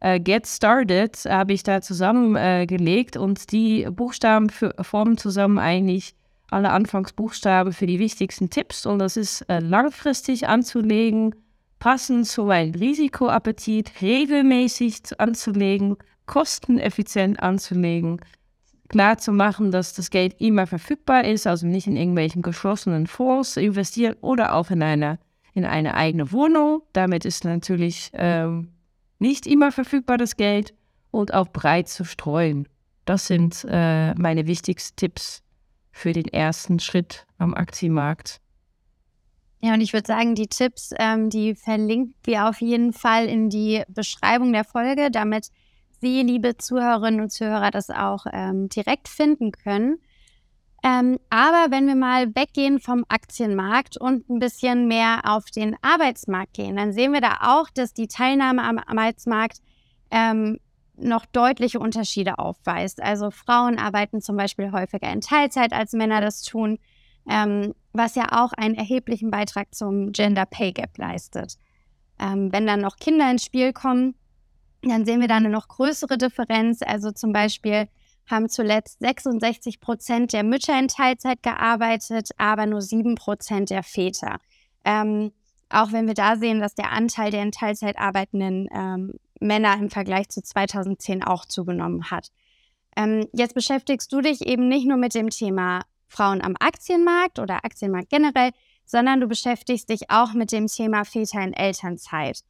äh, 0.03 0.19
get 0.19 0.47
started, 0.47 1.17
habe 1.27 1.53
ich 1.53 1.63
da 1.63 1.81
zusammengelegt 1.81 3.17
äh, 3.17 3.19
und 3.21 3.53
die 3.53 3.87
Buchstaben 3.91 4.51
für, 4.51 4.75
formen 4.81 5.17
zusammen 5.17 5.59
eigentlich 5.59 6.15
alle 6.51 6.71
Anfangsbuchstaben 6.71 7.73
für 7.73 7.87
die 7.87 8.01
wichtigsten 8.01 8.51
Tipps. 8.51 8.85
Und 8.85 8.99
das 8.99 9.17
ist 9.17 9.43
äh, 9.43 9.61
langfristig 9.61 10.49
anzulegen, 10.49 11.35
passend 11.79 12.27
zu 12.27 12.45
meinem 12.45 12.75
Risikoappetit, 12.75 14.03
regelmäßig 14.03 15.19
anzulegen, 15.19 15.97
kosteneffizient 16.27 17.41
anzulegen, 17.41 18.21
klar 18.89 19.19
zu 19.19 19.33
machen, 19.33 19.71
dass 19.71 19.95
das 19.95 20.11
Geld 20.11 20.41
immer 20.41 20.67
verfügbar 20.67 21.25
ist, 21.25 21.47
also 21.47 21.67
nicht 21.67 21.87
in 21.87 21.97
irgendwelchen 21.97 22.43
geschlossenen 22.43 23.07
Fonds 23.07 23.57
investieren 23.57 24.17
oder 24.21 24.55
auch 24.55 24.71
in 24.71 24.83
eine, 24.83 25.21
in 25.55 25.65
eine 25.65 25.95
eigene 25.95 26.33
Wohnung. 26.33 26.83
Damit 26.93 27.25
ist 27.25 27.45
natürlich 27.45 28.11
ähm, 28.15 28.72
nicht 29.23 29.47
immer 29.47 29.73
verfügbar 29.73 30.19
das 30.19 30.37
Geld 30.37 30.75
und 31.11 31.33
auch 31.33 31.49
breit 31.49 31.88
zu 31.88 32.05
streuen. 32.05 32.69
Das 33.05 33.26
sind 33.26 33.64
äh, 33.69 34.14
meine 34.14 34.47
wichtigsten 34.47 34.97
Tipps 34.97 35.43
für 35.93 36.12
den 36.12 36.26
ersten 36.26 36.79
Schritt 36.79 37.26
am 37.38 37.55
Aktienmarkt. 37.55 38.41
Ja, 39.61 39.75
und 39.75 39.81
ich 39.81 39.93
würde 39.93 40.07
sagen, 40.07 40.35
die 40.35 40.49
Tipps, 40.49 40.93
ähm, 40.99 41.31
die 41.31 41.55
verlinken 41.55 42.14
wir 42.25 42.49
auf 42.49 42.61
jeden 42.61 42.93
Fall 42.93 43.26
in 43.26 43.49
die 43.49 43.83
Beschreibung 43.88 44.52
der 44.52 44.64
Folge, 44.64 45.11
damit 45.11 45.49
Sie, 46.00 46.23
liebe 46.23 46.57
Zuhörerinnen 46.57 47.21
und 47.21 47.31
Zuhörer, 47.31 47.71
das 47.71 47.91
auch 47.91 48.26
ähm, 48.33 48.69
direkt 48.69 49.07
finden 49.07 49.52
können. 49.52 50.00
Ähm, 50.85 51.19
aber 51.31 51.71
wenn 51.71 51.87
wir 51.87 51.95
mal 51.95 52.35
weggehen 52.35 52.81
vom 52.81 53.05
Aktienmarkt 53.09 53.97
und 53.97 54.29
ein 54.29 54.41
bisschen 54.41 54.89
mehr 54.89 55.21
auf 55.25 55.45
den 55.45 55.77
Arbeitsmarkt 55.81 56.55
gehen, 56.55 56.77
dann 56.77 56.93
sehen 56.93 57.12
wir 57.12 57.21
da 57.21 57.39
auch, 57.43 57.71
dass 57.71 57.95
die 57.95 58.09
Teilnahme 58.09 58.65
am 58.65 58.79
Arbeitsmarkt 58.79 59.59
ähm, 60.11 60.59
noch 60.97 61.25
deutliche 61.27 61.79
Unterschiede 61.79 62.39
aufweist. 62.39 63.01
Also 63.03 63.31
Frauen 63.31 63.79
arbeiten 63.79 64.21
zum 64.21 64.37
Beispiel 64.37 64.73
häufiger 64.73 65.11
in 65.11 65.21
Teilzeit, 65.21 65.73
als 65.73 65.93
Männer 65.93 66.21
das 66.21 66.43
tun, 66.43 66.79
ähm, 67.29 67.75
was 67.93 68.17
ja 68.17 68.43
auch 68.43 68.53
einen 68.53 68.75
erheblichen 68.75 69.31
Beitrag 69.31 69.75
zum 69.75 70.11
Gender 70.11 70.47
Pay 70.47 70.73
Gap 70.73 70.99
leistet. 70.99 71.59
Ähm, 72.19 72.53
wenn 72.53 72.67
dann 72.67 72.81
noch 72.81 72.97
Kinder 72.97 73.31
ins 73.31 73.45
Spiel 73.45 73.73
kommen, 73.73 74.15
dann 74.83 75.05
sehen 75.05 75.21
wir 75.21 75.29
da 75.29 75.37
eine 75.37 75.49
noch 75.49 75.69
größere 75.69 76.19
Differenz. 76.19 76.81
Also 76.83 77.12
zum 77.12 77.33
Beispiel 77.33 77.89
haben 78.33 78.49
zuletzt 78.49 78.99
66 78.99 79.79
Prozent 79.81 80.33
der 80.33 80.43
Mütter 80.43 80.77
in 80.77 80.89
Teilzeit 80.89 81.43
gearbeitet, 81.43 82.31
aber 82.39 82.67
nur 82.67 82.83
7 82.83 83.15
Prozent 83.15 83.71
der 83.71 83.85
Väter. 83.85 84.39
Ähm, 84.85 85.31
auch 85.69 85.93
wenn 85.93 86.07
wir 86.07 86.15
da 86.15 86.37
sehen, 86.37 86.59
dass 86.59 86.75
der 86.75 86.91
Anteil 86.91 87.31
der 87.31 87.43
in 87.43 87.53
Teilzeit 87.53 87.99
arbeitenden 87.99 88.69
ähm, 88.73 89.15
Männer 89.41 89.75
im 89.75 89.91
Vergleich 89.91 90.29
zu 90.29 90.43
2010 90.43 91.23
auch 91.23 91.45
zugenommen 91.45 92.11
hat. 92.11 92.29
Ähm, 92.97 93.29
jetzt 93.33 93.55
beschäftigst 93.55 94.12
du 94.12 94.21
dich 94.21 94.47
eben 94.47 94.69
nicht 94.69 94.87
nur 94.87 94.99
mit 94.99 95.15
dem 95.15 95.31
Thema 95.31 95.83
Frauen 96.09 96.43
am 96.43 96.57
Aktienmarkt 96.59 97.39
oder 97.39 97.65
Aktienmarkt 97.65 98.11
generell, 98.11 98.51
sondern 98.85 99.21
du 99.21 99.29
beschäftigst 99.29 99.89
dich 99.89 100.11
auch 100.11 100.35
mit 100.35 100.53
dem 100.53 100.67
Thema 100.67 101.05
Väter 101.05 101.43
in 101.43 101.55
Elternzeit. 101.55 102.41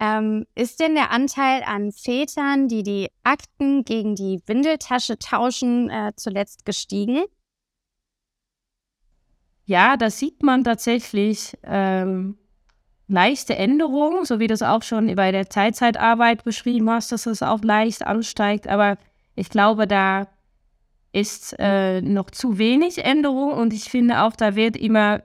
Ähm, 0.00 0.46
ist 0.54 0.80
denn 0.80 0.94
der 0.94 1.10
Anteil 1.10 1.62
an 1.62 1.92
Vätern, 1.92 2.68
die 2.68 2.82
die 2.82 3.08
Akten 3.22 3.84
gegen 3.84 4.14
die 4.16 4.40
Windeltasche 4.46 5.18
tauschen, 5.18 5.88
äh, 5.88 6.12
zuletzt 6.16 6.64
gestiegen? 6.64 7.24
Ja, 9.66 9.96
da 9.96 10.10
sieht 10.10 10.42
man 10.42 10.64
tatsächlich 10.64 11.56
ähm, 11.62 12.36
leichte 13.08 13.56
Änderungen, 13.56 14.24
so 14.24 14.38
wie 14.38 14.46
du 14.46 14.54
es 14.54 14.62
auch 14.62 14.82
schon 14.82 15.14
bei 15.14 15.32
der 15.32 15.48
Teilzeitarbeit 15.48 16.44
beschrieben 16.44 16.90
hast, 16.90 17.12
dass 17.12 17.26
es 17.26 17.42
auch 17.42 17.62
leicht 17.62 18.06
ansteigt. 18.06 18.68
Aber 18.68 18.98
ich 19.34 19.48
glaube, 19.48 19.86
da 19.86 20.28
ist 21.12 21.54
äh, 21.58 22.02
noch 22.02 22.30
zu 22.30 22.58
wenig 22.58 23.04
Änderung 23.04 23.52
und 23.52 23.72
ich 23.72 23.84
finde 23.84 24.22
auch, 24.22 24.34
da 24.34 24.56
wird 24.56 24.76
immer 24.76 25.22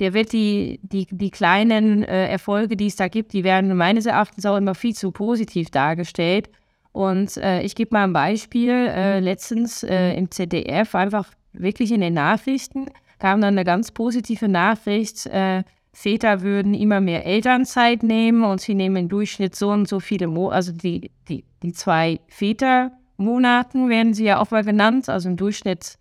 der 0.00 0.14
wird 0.14 0.32
die, 0.32 0.80
die, 0.82 1.06
die 1.10 1.30
kleinen 1.30 2.02
äh, 2.02 2.28
Erfolge, 2.28 2.76
die 2.76 2.86
es 2.86 2.96
da 2.96 3.08
gibt, 3.08 3.32
die 3.32 3.44
werden 3.44 3.76
meines 3.76 4.06
Erachtens 4.06 4.46
auch 4.46 4.56
immer 4.56 4.74
viel 4.74 4.94
zu 4.94 5.12
positiv 5.12 5.70
dargestellt. 5.70 6.48
Und 6.92 7.36
äh, 7.36 7.62
ich 7.62 7.74
gebe 7.74 7.94
mal 7.94 8.04
ein 8.04 8.12
Beispiel. 8.12 8.70
Äh, 8.70 9.20
letztens 9.20 9.82
äh, 9.82 10.14
im 10.14 10.30
ZDF, 10.30 10.94
einfach 10.94 11.28
wirklich 11.52 11.92
in 11.92 12.00
den 12.00 12.14
Nachrichten, 12.14 12.86
kam 13.18 13.40
dann 13.40 13.54
eine 13.54 13.64
ganz 13.64 13.92
positive 13.92 14.48
Nachricht. 14.48 15.26
Äh, 15.26 15.62
Väter 15.92 16.42
würden 16.42 16.72
immer 16.72 17.00
mehr 17.00 17.26
Elternzeit 17.26 18.02
nehmen 18.02 18.44
und 18.44 18.60
sie 18.60 18.74
nehmen 18.74 18.96
im 18.96 19.08
Durchschnitt 19.08 19.54
so 19.54 19.70
und 19.70 19.88
so 19.88 20.00
viele, 20.00 20.28
Mo 20.28 20.48
also 20.48 20.72
die, 20.72 21.10
die, 21.28 21.44
die 21.62 21.72
zwei 21.72 22.20
Vätermonaten 22.28 23.88
werden 23.88 24.14
sie 24.14 24.24
ja 24.24 24.38
auch 24.38 24.50
mal 24.50 24.64
genannt, 24.64 25.08
also 25.08 25.28
im 25.28 25.36
Durchschnitt 25.36 25.98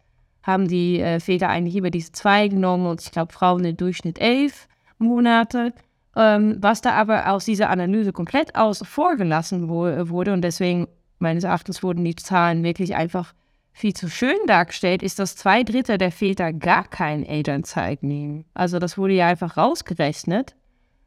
haben 0.50 0.68
die 0.68 1.00
äh, 1.00 1.20
Väter 1.20 1.50
eigentlich 1.50 1.76
über 1.76 1.90
diese 1.90 2.12
zwei 2.12 2.48
genommen 2.48 2.88
und 2.88 3.02
ich 3.02 3.12
glaube 3.12 3.32
Frauen 3.34 3.64
im 3.64 3.78
Durchschnitt 3.78 4.20
elf 4.20 4.68
Monate. 4.98 5.74
Ähm, 6.16 6.58
was 6.60 6.82
da 6.82 6.92
aber 6.92 7.32
aus 7.32 7.46
dieser 7.46 7.70
Analyse 7.70 8.12
komplett 8.12 8.56
außen 8.56 8.86
vor 8.86 9.16
gelassen 9.16 9.70
wo, 9.70 9.86
wurde 10.10 10.34
und 10.34 10.42
deswegen 10.42 10.88
meines 11.20 11.44
Erachtens 11.44 11.84
wurden 11.84 12.04
die 12.04 12.16
Zahlen 12.16 12.64
wirklich 12.64 12.96
einfach 12.96 13.34
viel 13.72 13.94
zu 13.94 14.10
schön 14.10 14.38
dargestellt, 14.48 15.04
ist, 15.04 15.20
dass 15.20 15.36
zwei 15.36 15.64
Drittel 15.64 15.98
der 15.98 16.12
Väter 16.12 16.52
gar 16.52 16.86
keine 16.86 17.28
Elternzeit 17.28 18.04
nehmen. 18.04 18.46
Also 18.54 18.80
das 18.80 18.98
wurde 18.98 19.14
ja 19.14 19.28
einfach 19.28 19.56
rausgerechnet. 19.56 20.56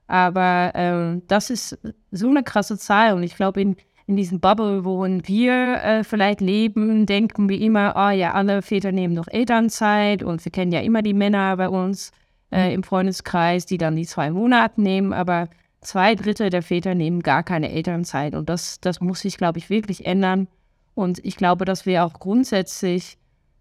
Aber 0.06 0.72
ähm, 0.74 1.22
das 1.26 1.50
ist 1.50 1.78
so 2.10 2.28
eine 2.28 2.42
krasse 2.42 2.78
Zahl 2.78 3.14
und 3.14 3.22
ich 3.22 3.36
glaube, 3.36 3.60
in, 3.60 3.76
in 4.12 4.16
diesem 4.16 4.40
Bubble, 4.40 4.84
wo 4.84 5.04
wir 5.04 5.82
äh, 5.82 6.04
vielleicht 6.04 6.42
leben, 6.42 7.06
denken 7.06 7.48
wir 7.48 7.58
immer, 7.58 7.94
oh 7.96 8.10
ja, 8.10 8.34
alle 8.34 8.60
Väter 8.60 8.92
nehmen 8.92 9.14
doch 9.14 9.26
Elternzeit 9.26 10.22
und 10.22 10.44
wir 10.44 10.52
kennen 10.52 10.70
ja 10.70 10.80
immer 10.80 11.00
die 11.00 11.14
Männer 11.14 11.56
bei 11.56 11.70
uns 11.70 12.12
äh, 12.50 12.74
im 12.74 12.82
Freundeskreis, 12.82 13.64
die 13.64 13.78
dann 13.78 13.96
die 13.96 14.04
zwei 14.04 14.30
Monate 14.30 14.82
nehmen, 14.82 15.14
aber 15.14 15.48
zwei 15.80 16.14
Drittel 16.14 16.50
der 16.50 16.62
Väter 16.62 16.94
nehmen 16.94 17.20
gar 17.20 17.42
keine 17.42 17.72
Elternzeit 17.72 18.34
und 18.34 18.50
das, 18.50 18.80
das 18.82 19.00
muss 19.00 19.20
sich, 19.20 19.38
glaube 19.38 19.58
ich, 19.58 19.70
wirklich 19.70 20.04
ändern. 20.04 20.46
Und 20.94 21.24
ich 21.24 21.36
glaube, 21.36 21.64
dass 21.64 21.86
wir 21.86 22.04
auch 22.04 22.12
grundsätzlich 22.12 23.16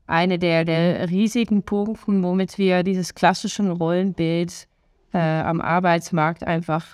eine 0.05 0.37
der, 0.37 0.65
der 0.65 1.09
riesigen 1.09 1.63
Punkte, 1.63 2.07
womit 2.07 2.57
wir 2.57 2.83
dieses 2.83 3.15
klassische 3.15 3.69
Rollenbild 3.71 4.67
äh, 5.13 5.17
am 5.17 5.61
Arbeitsmarkt 5.61 6.43
einfach 6.43 6.85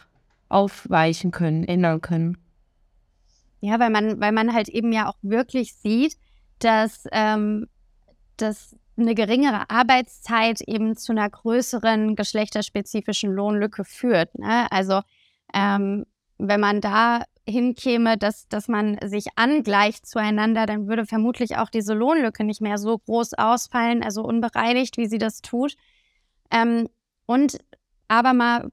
aufweichen 0.48 1.32
können, 1.32 1.64
ändern 1.64 2.02
können. 2.02 2.38
Ja, 3.60 3.80
weil 3.80 3.90
man, 3.90 4.20
weil 4.20 4.32
man 4.32 4.54
halt 4.54 4.70
eben 4.70 4.92
ja 4.92 5.10
auch 5.10 5.18
wirklich 5.22 5.76
sieht, 5.76 6.16
dass, 6.60 7.06
ähm, 7.12 7.68
dass 8.38 8.76
eine 8.98 9.16
geringere 9.16 9.70
Arbeitszeit 9.70 10.62
eben 10.62 10.96
zu 10.96 11.12
einer 11.12 11.30
größeren 11.30 12.16
geschlechterspezifischen 12.16 13.32
Lohnlücke 13.32 13.84
führt. 13.84 14.38
Ne? 14.38 14.72
Also 14.72 15.02
ähm, 15.54 16.06
wenn 16.38 16.60
man 16.60 16.82
da 16.82 17.24
hinkäme, 17.48 18.18
dass, 18.18 18.48
dass 18.50 18.68
man 18.68 18.98
sich 19.06 19.28
angleicht 19.36 20.06
zueinander, 20.06 20.66
dann 20.66 20.88
würde 20.88 21.06
vermutlich 21.06 21.58
auch 21.58 21.70
diese 21.70 21.94
Lohnlücke 21.94 22.44
nicht 22.44 22.62
mehr 22.62 22.78
so 22.78 22.98
groß 22.98 23.36
ausfallen, 23.36 24.04
also 24.04 24.24
unbereinigt, 24.24 24.98
wie 24.98 25.08
sie 25.08 25.18
das 25.18 25.42
tut. 25.42 25.76
Ähm, 26.52 26.90
und 27.26 27.58
aber 28.08 28.34
mal 28.34 28.70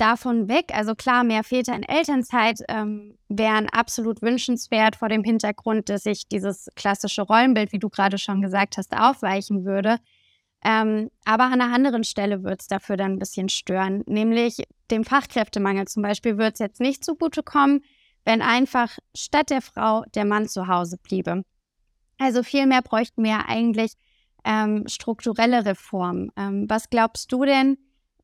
davon 0.00 0.48
weg, 0.48 0.72
also 0.72 0.94
klar, 0.94 1.24
mehr 1.24 1.44
Väter 1.44 1.74
in 1.74 1.82
Elternzeit 1.82 2.60
ähm, 2.68 3.18
wären 3.28 3.68
absolut 3.68 4.22
wünschenswert 4.22 4.96
vor 4.96 5.08
dem 5.08 5.24
Hintergrund, 5.24 5.88
dass 5.88 6.04
sich 6.04 6.28
dieses 6.28 6.68
klassische 6.76 7.22
Rollenbild, 7.22 7.72
wie 7.72 7.78
du 7.78 7.88
gerade 7.88 8.18
schon 8.18 8.40
gesagt 8.40 8.76
hast, 8.78 8.96
aufweichen 8.96 9.64
würde. 9.64 9.98
Ähm, 10.64 11.10
aber 11.24 11.44
an 11.44 11.60
einer 11.60 11.74
anderen 11.74 12.04
Stelle 12.04 12.42
wird 12.42 12.62
es 12.62 12.66
dafür 12.66 12.96
dann 12.96 13.12
ein 13.12 13.18
bisschen 13.18 13.48
stören, 13.48 14.02
nämlich 14.06 14.62
dem 14.90 15.04
Fachkräftemangel 15.04 15.86
zum 15.86 16.02
Beispiel 16.02 16.38
wird 16.38 16.54
es 16.54 16.58
jetzt 16.58 16.80
nicht 16.80 17.04
zugutekommen, 17.04 17.84
wenn 18.24 18.42
einfach 18.42 18.98
statt 19.14 19.50
der 19.50 19.62
Frau 19.62 20.04
der 20.14 20.24
Mann 20.24 20.48
zu 20.48 20.66
Hause 20.66 20.96
bliebe. 21.02 21.42
Also 22.18 22.42
vielmehr 22.42 22.82
bräuchten 22.82 23.22
wir 23.22 23.48
eigentlich 23.48 23.92
ähm, 24.44 24.84
strukturelle 24.88 25.64
Reformen. 25.64 26.32
Ähm, 26.36 26.66
was 26.68 26.90
glaubst 26.90 27.30
du 27.32 27.44
denn, 27.44 27.78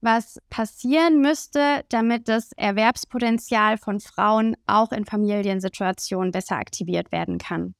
was 0.05 0.39
passieren 0.51 1.21
müsste, 1.21 1.85
damit 1.89 2.29
das 2.29 2.53
Erwerbspotenzial 2.53 3.79
von 3.79 4.01
Frauen 4.01 4.57
auch 4.67 4.93
in 4.93 5.05
Familiensituationen 5.05 6.31
besser 6.31 6.57
aktiviert 6.57 7.11
werden 7.11 7.39
kann? 7.39 7.75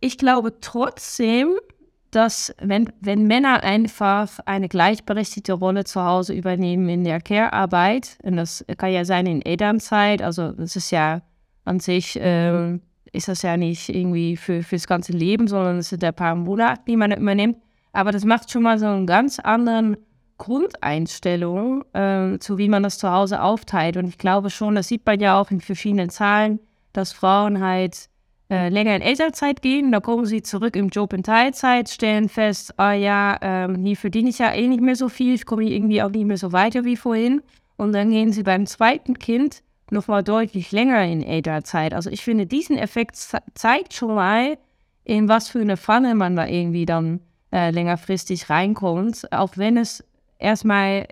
Ich 0.00 0.16
glaube 0.16 0.60
trotzdem, 0.60 1.58
dass 2.10 2.54
wenn, 2.60 2.90
wenn 3.00 3.26
Männer 3.26 3.62
einfach 3.64 4.38
eine 4.46 4.68
gleichberechtigte 4.68 5.52
Rolle 5.52 5.84
zu 5.84 6.02
Hause 6.02 6.32
übernehmen 6.34 6.88
in 6.88 7.04
der 7.04 7.20
Care-Arbeit, 7.20 8.18
und 8.22 8.36
das 8.36 8.64
kann 8.78 8.92
ja 8.92 9.04
sein 9.04 9.26
in 9.26 9.42
Elternzeit, 9.42 10.22
also 10.22 10.52
das 10.52 10.76
ist 10.76 10.90
ja 10.90 11.22
an 11.64 11.80
sich, 11.80 12.18
äh, 12.18 12.78
ist 13.12 13.28
das 13.28 13.42
ja 13.42 13.56
nicht 13.56 13.88
irgendwie 13.88 14.36
für, 14.36 14.62
fürs 14.62 14.86
ganze 14.86 15.12
Leben, 15.12 15.48
sondern 15.48 15.78
es 15.78 15.90
sind 15.90 16.04
ein 16.04 16.14
paar 16.14 16.34
Monate, 16.34 16.82
die 16.86 16.96
man 16.96 17.12
übernimmt. 17.12 17.58
Aber 17.92 18.12
das 18.12 18.24
macht 18.24 18.50
schon 18.50 18.62
mal 18.62 18.78
so 18.78 18.86
einen 18.86 19.06
ganz 19.06 19.38
anderen 19.38 19.96
Grundeinstellung, 20.38 21.84
äh, 21.92 22.38
zu 22.38 22.58
wie 22.58 22.68
man 22.68 22.82
das 22.82 22.98
zu 22.98 23.10
Hause 23.10 23.42
aufteilt. 23.42 23.96
Und 23.96 24.08
ich 24.08 24.18
glaube 24.18 24.50
schon, 24.50 24.74
das 24.74 24.88
sieht 24.88 25.04
man 25.04 25.20
ja 25.20 25.40
auch 25.40 25.50
in 25.50 25.60
verschiedenen 25.60 26.10
Zahlen, 26.10 26.60
dass 26.92 27.12
Frauen 27.12 27.60
halt 27.60 28.08
äh, 28.50 28.70
länger 28.70 28.96
in 28.96 29.02
Elternzeit 29.02 29.60
gehen, 29.60 29.92
da 29.92 30.00
kommen 30.00 30.24
sie 30.24 30.42
zurück 30.42 30.74
im 30.74 30.88
Job 30.88 31.12
in 31.12 31.22
Teilzeit, 31.22 31.90
stellen 31.90 32.30
fest, 32.30 32.72
ah 32.78 32.94
ja, 32.94 33.36
ähm, 33.42 33.84
hier 33.84 33.96
verdiene 33.96 34.30
ich 34.30 34.38
ja 34.38 34.54
eh 34.54 34.66
nicht 34.68 34.80
mehr 34.80 34.96
so 34.96 35.10
viel, 35.10 35.34
ich 35.34 35.44
komme 35.44 35.64
irgendwie 35.64 36.02
auch 36.02 36.10
nicht 36.10 36.24
mehr 36.24 36.38
so 36.38 36.52
weiter 36.52 36.84
wie 36.84 36.96
vorhin. 36.96 37.42
Und 37.76 37.92
dann 37.92 38.10
gehen 38.10 38.32
sie 38.32 38.42
beim 38.42 38.66
zweiten 38.66 39.18
Kind 39.18 39.62
nochmal 39.90 40.24
deutlich 40.24 40.72
länger 40.72 41.04
in 41.04 41.22
Elternzeit. 41.22 41.92
Also 41.92 42.10
ich 42.10 42.24
finde, 42.24 42.46
diesen 42.46 42.78
Effekt 42.78 43.16
zeigt 43.54 43.92
schon 43.92 44.14
mal, 44.14 44.56
in 45.04 45.28
was 45.28 45.48
für 45.48 45.60
eine 45.60 45.76
Pfanne 45.76 46.14
man 46.14 46.36
da 46.36 46.46
irgendwie 46.46 46.86
dann 46.86 47.20
äh, 47.52 47.70
längerfristig 47.70 48.50
reinkommt, 48.50 49.30
auch 49.32 49.56
wenn 49.56 49.76
es 49.76 50.04
erstmal 50.38 51.06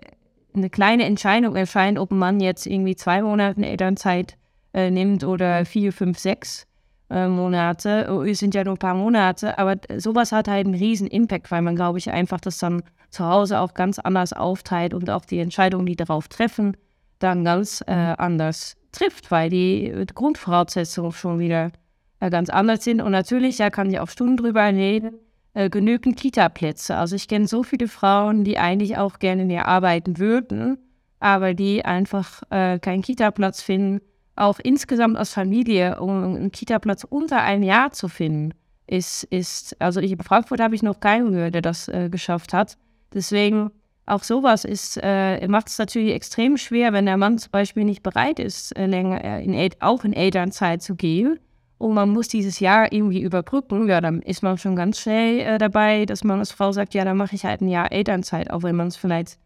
eine 0.53 0.69
kleine 0.69 1.05
Entscheidung 1.05 1.55
erscheint, 1.55 1.99
ob 1.99 2.11
man 2.11 2.39
jetzt 2.39 2.65
irgendwie 2.65 2.95
zwei 2.95 3.21
Monate 3.21 3.65
Elternzeit 3.65 4.37
äh, 4.73 4.89
nimmt 4.89 5.23
oder 5.23 5.65
vier, 5.65 5.93
fünf, 5.93 6.17
sechs 6.19 6.65
äh, 7.09 7.27
Monate. 7.27 8.07
Oh, 8.11 8.23
es 8.23 8.39
sind 8.39 8.55
ja 8.55 8.63
nur 8.63 8.73
ein 8.75 8.79
paar 8.79 8.95
Monate, 8.95 9.57
aber 9.57 9.75
sowas 9.97 10.31
hat 10.31 10.47
halt 10.47 10.65
einen 10.65 10.75
riesen 10.75 11.07
Impact, 11.07 11.51
weil 11.51 11.61
man, 11.61 11.75
glaube 11.75 11.99
ich, 11.99 12.09
einfach 12.09 12.39
das 12.39 12.57
dann 12.57 12.83
zu 13.09 13.25
Hause 13.25 13.59
auch 13.59 13.73
ganz 13.73 13.99
anders 13.99 14.33
aufteilt 14.33 14.93
und 14.93 15.09
auch 15.09 15.25
die 15.25 15.39
Entscheidungen, 15.39 15.85
die 15.85 15.95
darauf 15.95 16.27
treffen, 16.27 16.75
dann 17.19 17.45
ganz 17.45 17.83
äh, 17.87 17.93
anders 17.93 18.75
trifft, 18.91 19.31
weil 19.31 19.49
die 19.49 20.05
Grundvoraussetzungen 20.13 21.11
schon 21.11 21.39
wieder 21.39 21.71
äh, 22.19 22.29
ganz 22.29 22.49
anders 22.49 22.83
sind. 22.83 23.01
Und 23.01 23.11
natürlich, 23.11 23.57
da 23.57 23.69
kann 23.69 23.89
ich 23.89 23.99
auch 23.99 24.09
Stunden 24.09 24.37
drüber 24.37 24.65
reden, 24.65 25.13
äh, 25.57 25.69
genügend 25.69 26.17
Kita-Plätze. 26.17 26.95
Also 26.95 27.15
ich 27.15 27.27
kenne 27.27 27.47
so 27.47 27.63
viele 27.63 27.87
Frauen, 27.87 28.43
die 28.43 28.57
eigentlich 28.57 28.97
auch 28.97 29.19
gerne 29.19 29.45
mehr 29.45 29.67
arbeiten 29.67 30.19
würden, 30.19 30.77
aber 31.19 31.53
die 31.53 31.83
einfach 31.83 32.43
äh, 32.49 32.79
keinen 32.79 33.01
Kita-Platz 33.01 33.61
finden 33.61 34.01
auch 34.37 34.59
insgesamt 34.59 35.17
als 35.17 35.33
Familie, 35.33 35.99
um 35.99 36.23
einen 36.23 36.51
Kita-Platz 36.51 37.03
unter 37.03 37.41
einem 37.41 37.63
Jahr 37.63 37.91
zu 37.91 38.07
finden, 38.07 38.53
ist, 38.85 39.23
ist 39.23 39.75
also 39.81 39.99
ich, 39.99 40.11
in 40.11 40.19
Frankfurt 40.19 40.61
habe 40.61 40.75
ich 40.75 40.83
noch 40.83 40.99
keinen 40.99 41.31
gehört, 41.31 41.55
der 41.55 41.61
das 41.61 41.87
äh, 41.87 42.09
geschafft 42.09 42.53
hat. 42.53 42.77
Deswegen 43.13 43.71
auch 44.05 44.23
sowas 44.23 44.63
ist, 44.63 44.99
äh, 45.01 45.45
macht 45.47 45.67
es 45.67 45.77
natürlich 45.79 46.13
extrem 46.13 46.57
schwer, 46.57 46.93
wenn 46.93 47.05
der 47.05 47.17
Mann 47.17 47.37
zum 47.39 47.51
Beispiel 47.51 47.83
nicht 47.83 48.03
bereit 48.03 48.39
ist, 48.39 48.77
äh, 48.77 48.85
länger 48.85 49.23
äh, 49.23 49.43
in 49.43 49.71
auch 49.79 50.03
in 50.03 50.13
Elternzeit 50.13 50.81
zu 50.81 50.95
gehen. 50.95 51.39
Und 51.77 51.93
man 51.93 52.09
muss 52.09 52.27
dieses 52.27 52.59
Jahr 52.59 52.91
irgendwie 52.91 53.21
überbrücken. 53.21 53.87
Ja, 53.87 54.01
dann 54.01 54.21
ist 54.21 54.41
man 54.41 54.57
schon 54.57 54.75
ganz 54.75 54.99
schnell 54.99 55.39
äh, 55.39 55.57
dabei, 55.57 56.05
dass 56.05 56.23
man 56.23 56.39
als 56.39 56.51
Frau 56.51 56.71
sagt, 56.71 56.93
ja, 56.93 57.05
dann 57.05 57.17
mache 57.17 57.35
ich 57.35 57.45
halt 57.45 57.61
ein 57.61 57.67
Jahr 57.67 57.91
Elternzeit, 57.91 58.49
auch 58.49 58.63
wenn 58.63 58.75
man 58.75 58.87
es 58.87 58.97
vielleicht 58.97 59.37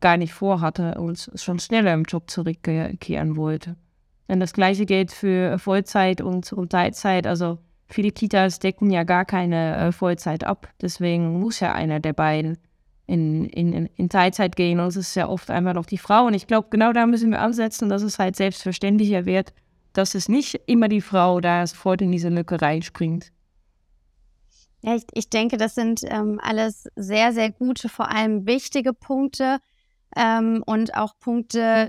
gar 0.00 0.16
nicht 0.16 0.32
vorhatte 0.32 0.94
und 0.94 1.30
schon 1.34 1.58
schneller 1.58 1.92
im 1.92 2.04
Job 2.04 2.30
zurückkehren 2.30 3.36
wollte. 3.36 3.76
Denn 4.28 4.40
das 4.40 4.52
gleiche 4.52 4.86
gilt 4.86 5.10
für 5.10 5.58
Vollzeit 5.58 6.20
und, 6.20 6.52
und 6.52 6.70
Teilzeit. 6.70 7.26
Also 7.26 7.58
viele 7.88 8.12
Kitas 8.12 8.60
decken 8.60 8.90
ja 8.90 9.02
gar 9.02 9.24
keine 9.24 9.76
äh, 9.76 9.92
Vollzeit 9.92 10.44
ab. 10.44 10.68
Deswegen 10.80 11.40
muss 11.40 11.58
ja 11.58 11.72
einer 11.72 11.98
der 11.98 12.12
beiden 12.12 12.56
in, 13.06 13.46
in, 13.46 13.86
in 13.96 14.08
Teilzeit 14.08 14.54
gehen. 14.54 14.78
Und 14.78 14.86
es 14.86 14.96
ist 14.96 15.16
ja 15.16 15.28
oft 15.28 15.50
einfach 15.50 15.74
noch 15.74 15.86
die 15.86 15.98
Frau. 15.98 16.26
Und 16.26 16.34
ich 16.34 16.46
glaube, 16.46 16.68
genau 16.70 16.92
da 16.92 17.06
müssen 17.06 17.32
wir 17.32 17.40
ansetzen, 17.40 17.88
dass 17.88 18.02
es 18.02 18.20
halt 18.20 18.36
selbstverständlicher 18.36 19.26
wird, 19.26 19.52
dass 19.92 20.14
es 20.14 20.28
nicht 20.28 20.60
immer 20.66 20.88
die 20.88 21.00
Frau 21.00 21.40
da 21.40 21.66
sofort 21.66 22.02
in 22.02 22.12
diese 22.12 22.28
Lücke 22.28 22.60
reinspringt. 22.60 23.32
Ja, 24.82 24.94
ich, 24.94 25.04
ich 25.12 25.28
denke, 25.28 25.56
das 25.56 25.74
sind 25.74 26.00
ähm, 26.04 26.40
alles 26.42 26.88
sehr, 26.96 27.32
sehr 27.32 27.50
gute, 27.50 27.88
vor 27.88 28.10
allem 28.10 28.46
wichtige 28.46 28.94
Punkte 28.94 29.58
ähm, 30.16 30.62
und 30.64 30.94
auch 30.94 31.14
Punkte, 31.20 31.88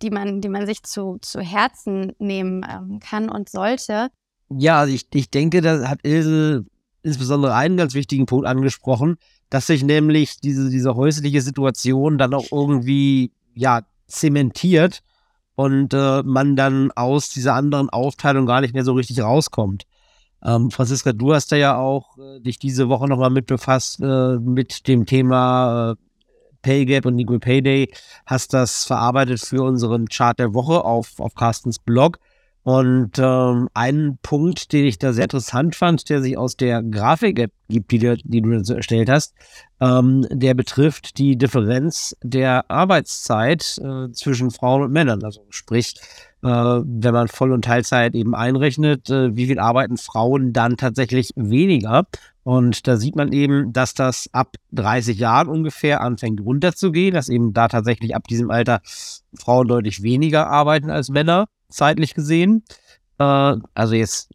die 0.00 0.10
man, 0.10 0.40
die 0.40 0.48
man 0.48 0.66
sich 0.66 0.82
zu, 0.82 1.18
zu 1.20 1.40
Herzen 1.40 2.12
nehmen 2.18 2.64
ähm, 2.68 2.98
kann 3.00 3.28
und 3.28 3.50
sollte. 3.50 4.08
Ja, 4.48 4.80
also 4.80 4.94
ich, 4.94 5.06
ich 5.12 5.30
denke, 5.30 5.60
da 5.60 5.88
hat 5.88 6.00
Ilse 6.02 6.64
insbesondere 7.02 7.54
einen 7.54 7.76
ganz 7.76 7.94
wichtigen 7.94 8.24
Punkt 8.26 8.46
angesprochen, 8.46 9.16
dass 9.50 9.66
sich 9.66 9.84
nämlich 9.84 10.40
diese, 10.40 10.70
diese 10.70 10.94
häusliche 10.94 11.42
Situation 11.42 12.16
dann 12.16 12.32
auch 12.32 12.50
irgendwie, 12.50 13.32
ja, 13.54 13.82
zementiert 14.06 15.02
und 15.54 15.94
äh, 15.94 16.22
man 16.22 16.56
dann 16.56 16.90
aus 16.92 17.28
dieser 17.28 17.54
anderen 17.54 17.90
Aufteilung 17.90 18.46
gar 18.46 18.60
nicht 18.60 18.74
mehr 18.74 18.84
so 18.84 18.92
richtig 18.92 19.20
rauskommt. 19.20 19.84
Ähm, 20.44 20.70
Franziska, 20.70 21.12
du 21.12 21.32
hast 21.32 21.52
da 21.52 21.56
ja 21.56 21.76
auch 21.76 22.18
äh, 22.18 22.40
dich 22.40 22.58
diese 22.58 22.88
Woche 22.88 23.08
nochmal 23.08 23.30
mit 23.30 23.46
befasst 23.46 24.00
äh, 24.00 24.36
mit 24.38 24.86
dem 24.88 25.06
Thema 25.06 25.92
äh, 25.92 25.94
Pay 26.62 26.86
Gap 26.86 27.06
und 27.06 27.18
Equal 27.18 27.38
Pay 27.38 27.62
Day, 27.62 27.94
hast 28.26 28.52
das 28.52 28.84
verarbeitet 28.84 29.40
für 29.40 29.62
unseren 29.62 30.06
Chart 30.08 30.38
der 30.38 30.54
Woche 30.54 30.84
auf, 30.84 31.20
auf 31.20 31.34
Carstens 31.34 31.78
Blog. 31.78 32.18
Und 32.64 33.18
ähm, 33.18 33.68
ein 33.74 34.18
Punkt, 34.22 34.72
den 34.72 34.86
ich 34.86 34.98
da 34.98 35.12
sehr 35.12 35.24
interessant 35.24 35.76
fand, 35.76 36.08
der 36.08 36.22
sich 36.22 36.38
aus 36.38 36.56
der 36.56 36.82
Grafik 36.82 37.36
gibt, 37.36 37.54
die, 37.68 38.16
die 38.24 38.40
du 38.40 38.74
erstellt 38.74 39.10
hast, 39.10 39.34
ähm, 39.80 40.26
der 40.30 40.54
betrifft 40.54 41.18
die 41.18 41.36
Differenz 41.36 42.16
der 42.22 42.70
Arbeitszeit 42.70 43.78
äh, 43.82 44.10
zwischen 44.12 44.50
Frauen 44.50 44.82
und 44.82 44.92
Männern. 44.92 45.22
Also 45.22 45.44
sprich, 45.50 45.94
wenn 46.48 47.14
man 47.14 47.28
Voll- 47.28 47.52
und 47.52 47.64
Teilzeit 47.64 48.14
eben 48.14 48.34
einrechnet, 48.34 49.10
äh, 49.10 49.34
wie 49.34 49.46
viel 49.46 49.58
arbeiten 49.58 49.96
Frauen 49.96 50.52
dann 50.52 50.76
tatsächlich 50.76 51.30
weniger 51.36 52.06
und 52.44 52.86
da 52.86 52.98
sieht 52.98 53.16
man 53.16 53.32
eben, 53.32 53.72
dass 53.72 53.94
das 53.94 54.28
ab 54.32 54.56
30 54.72 55.18
Jahren 55.18 55.48
ungefähr 55.48 56.02
anfängt 56.02 56.42
runterzugehen, 56.42 57.14
dass 57.14 57.30
eben 57.30 57.54
da 57.54 57.68
tatsächlich 57.68 58.14
ab 58.14 58.28
diesem 58.28 58.50
Alter 58.50 58.80
Frauen 59.34 59.66
deutlich 59.66 60.02
weniger 60.02 60.46
arbeiten 60.48 60.90
als 60.90 61.08
Männer, 61.08 61.46
zeitlich 61.70 62.14
gesehen. 62.14 62.62
Äh, 63.18 63.56
also 63.72 63.94
jetzt 63.94 64.28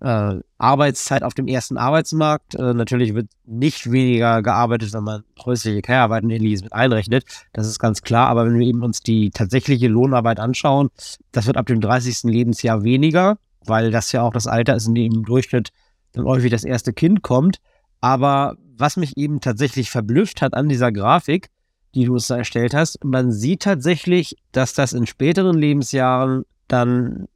äh, 0.00 0.34
Arbeitszeit 0.58 1.22
auf 1.22 1.34
dem 1.34 1.48
ersten 1.48 1.78
Arbeitsmarkt. 1.78 2.54
Äh, 2.54 2.74
natürlich 2.74 3.14
wird 3.14 3.28
nicht 3.44 3.90
weniger 3.90 4.42
gearbeitet, 4.42 4.92
wenn 4.92 5.04
man 5.04 5.24
häusliche 5.44 5.82
Care-Arbeit 5.82 6.24
und 6.24 6.30
ähnliches 6.30 6.62
mit 6.62 6.72
einrechnet. 6.72 7.24
Das 7.52 7.66
ist 7.66 7.78
ganz 7.78 8.02
klar. 8.02 8.28
Aber 8.28 8.46
wenn 8.46 8.58
wir 8.58 8.66
eben 8.66 8.82
uns 8.82 9.00
die 9.00 9.30
tatsächliche 9.30 9.88
Lohnarbeit 9.88 10.38
anschauen, 10.38 10.90
das 11.32 11.46
wird 11.46 11.56
ab 11.56 11.66
dem 11.66 11.80
30. 11.80 12.24
Lebensjahr 12.24 12.84
weniger, 12.84 13.38
weil 13.64 13.90
das 13.90 14.12
ja 14.12 14.22
auch 14.22 14.32
das 14.32 14.46
Alter 14.46 14.76
ist, 14.76 14.86
in 14.86 14.94
dem 14.94 15.12
im 15.12 15.24
Durchschnitt 15.24 15.70
dann 16.12 16.24
häufig 16.24 16.50
das 16.50 16.64
erste 16.64 16.92
Kind 16.92 17.22
kommt. 17.22 17.58
Aber 18.00 18.56
was 18.76 18.96
mich 18.96 19.16
eben 19.16 19.40
tatsächlich 19.40 19.90
verblüfft 19.90 20.42
hat 20.42 20.54
an 20.54 20.68
dieser 20.68 20.92
Grafik, 20.92 21.48
die 21.94 22.04
du 22.04 22.12
uns 22.12 22.26
da 22.26 22.36
erstellt 22.36 22.74
hast, 22.74 23.02
man 23.02 23.32
sieht 23.32 23.62
tatsächlich, 23.62 24.36
dass 24.52 24.74
das 24.74 24.92
in 24.92 25.06
späteren 25.06 25.56
Lebensjahren 25.56 26.44
dann 26.68 27.26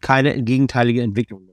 keine 0.00 0.42
gegenteilige 0.42 1.02
Entwicklung 1.02 1.49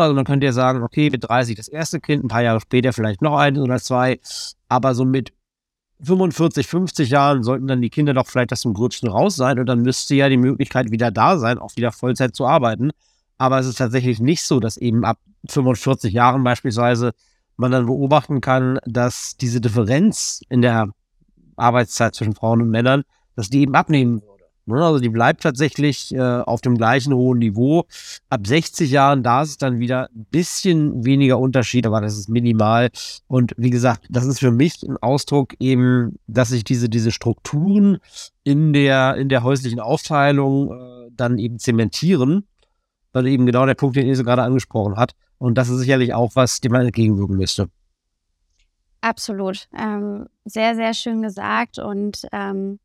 also 0.00 0.14
man 0.14 0.24
könnte 0.24 0.46
ja 0.46 0.52
sagen, 0.52 0.82
okay, 0.82 1.10
mit 1.10 1.28
30 1.28 1.56
das 1.56 1.68
erste 1.68 2.00
Kind, 2.00 2.24
ein 2.24 2.28
paar 2.28 2.42
Jahre 2.42 2.60
später 2.60 2.92
vielleicht 2.92 3.22
noch 3.22 3.36
eins 3.36 3.58
oder 3.58 3.78
zwei, 3.78 4.20
aber 4.68 4.94
so 4.94 5.04
mit 5.04 5.32
45, 6.02 6.66
50 6.66 7.10
Jahren 7.10 7.42
sollten 7.42 7.68
dann 7.68 7.80
die 7.80 7.90
Kinder 7.90 8.12
doch 8.12 8.26
vielleicht 8.26 8.52
aus 8.52 8.62
dem 8.62 8.74
Gröbsten 8.74 9.08
raus 9.08 9.36
sein 9.36 9.58
und 9.58 9.66
dann 9.66 9.82
müsste 9.82 10.14
ja 10.14 10.28
die 10.28 10.36
Möglichkeit 10.36 10.90
wieder 10.90 11.10
da 11.10 11.38
sein, 11.38 11.58
auch 11.58 11.76
wieder 11.76 11.92
Vollzeit 11.92 12.34
zu 12.34 12.46
arbeiten. 12.46 12.90
Aber 13.38 13.58
es 13.58 13.66
ist 13.66 13.78
tatsächlich 13.78 14.20
nicht 14.20 14.42
so, 14.42 14.60
dass 14.60 14.76
eben 14.76 15.04
ab 15.04 15.18
45 15.48 16.12
Jahren 16.12 16.42
beispielsweise 16.44 17.12
man 17.56 17.70
dann 17.70 17.86
beobachten 17.86 18.40
kann, 18.40 18.78
dass 18.84 19.36
diese 19.36 19.60
Differenz 19.60 20.40
in 20.48 20.62
der 20.62 20.88
Arbeitszeit 21.56 22.14
zwischen 22.14 22.34
Frauen 22.34 22.62
und 22.62 22.70
Männern, 22.70 23.04
dass 23.36 23.50
die 23.50 23.60
eben 23.60 23.74
abnehmen. 23.74 24.16
Ne, 24.16 24.22
also 24.70 25.00
die 25.00 25.08
bleibt 25.08 25.42
tatsächlich 25.42 26.14
äh, 26.14 26.20
auf 26.20 26.60
dem 26.60 26.76
gleichen 26.76 27.12
hohen 27.14 27.38
Niveau. 27.38 27.84
Ab 28.28 28.46
60 28.46 28.90
Jahren, 28.90 29.22
da 29.22 29.42
ist 29.42 29.50
es 29.50 29.58
dann 29.58 29.80
wieder 29.80 30.08
ein 30.14 30.26
bisschen 30.30 31.04
weniger 31.04 31.38
Unterschied, 31.38 31.86
aber 31.86 32.00
das 32.00 32.16
ist 32.16 32.28
minimal. 32.28 32.90
Und 33.26 33.54
wie 33.56 33.70
gesagt, 33.70 34.06
das 34.08 34.24
ist 34.24 34.38
für 34.38 34.52
mich 34.52 34.82
ein 34.82 34.96
Ausdruck 34.98 35.54
eben, 35.58 36.18
dass 36.26 36.50
sich 36.50 36.64
diese, 36.64 36.88
diese 36.88 37.10
Strukturen 37.10 37.98
in 38.44 38.72
der, 38.72 39.16
in 39.16 39.28
der 39.28 39.42
häuslichen 39.42 39.80
Aufteilung 39.80 40.72
äh, 40.72 41.10
dann 41.10 41.38
eben 41.38 41.58
zementieren. 41.58 42.46
Weil 43.12 43.26
eben 43.26 43.44
genau 43.44 43.66
der 43.66 43.74
Punkt, 43.74 43.96
den 43.96 44.06
Ilse 44.06 44.24
gerade 44.24 44.42
angesprochen 44.42 44.96
hat. 44.96 45.12
Und 45.38 45.58
das 45.58 45.68
ist 45.68 45.80
sicherlich 45.80 46.14
auch 46.14 46.30
was, 46.34 46.60
dem 46.60 46.72
man 46.72 46.86
entgegenwirken 46.86 47.36
müsste. 47.36 47.68
Absolut. 49.02 49.68
Ähm, 49.76 50.26
sehr, 50.44 50.76
sehr 50.76 50.94
schön 50.94 51.20
gesagt 51.20 51.78
und 51.78 52.26
ähm 52.32 52.78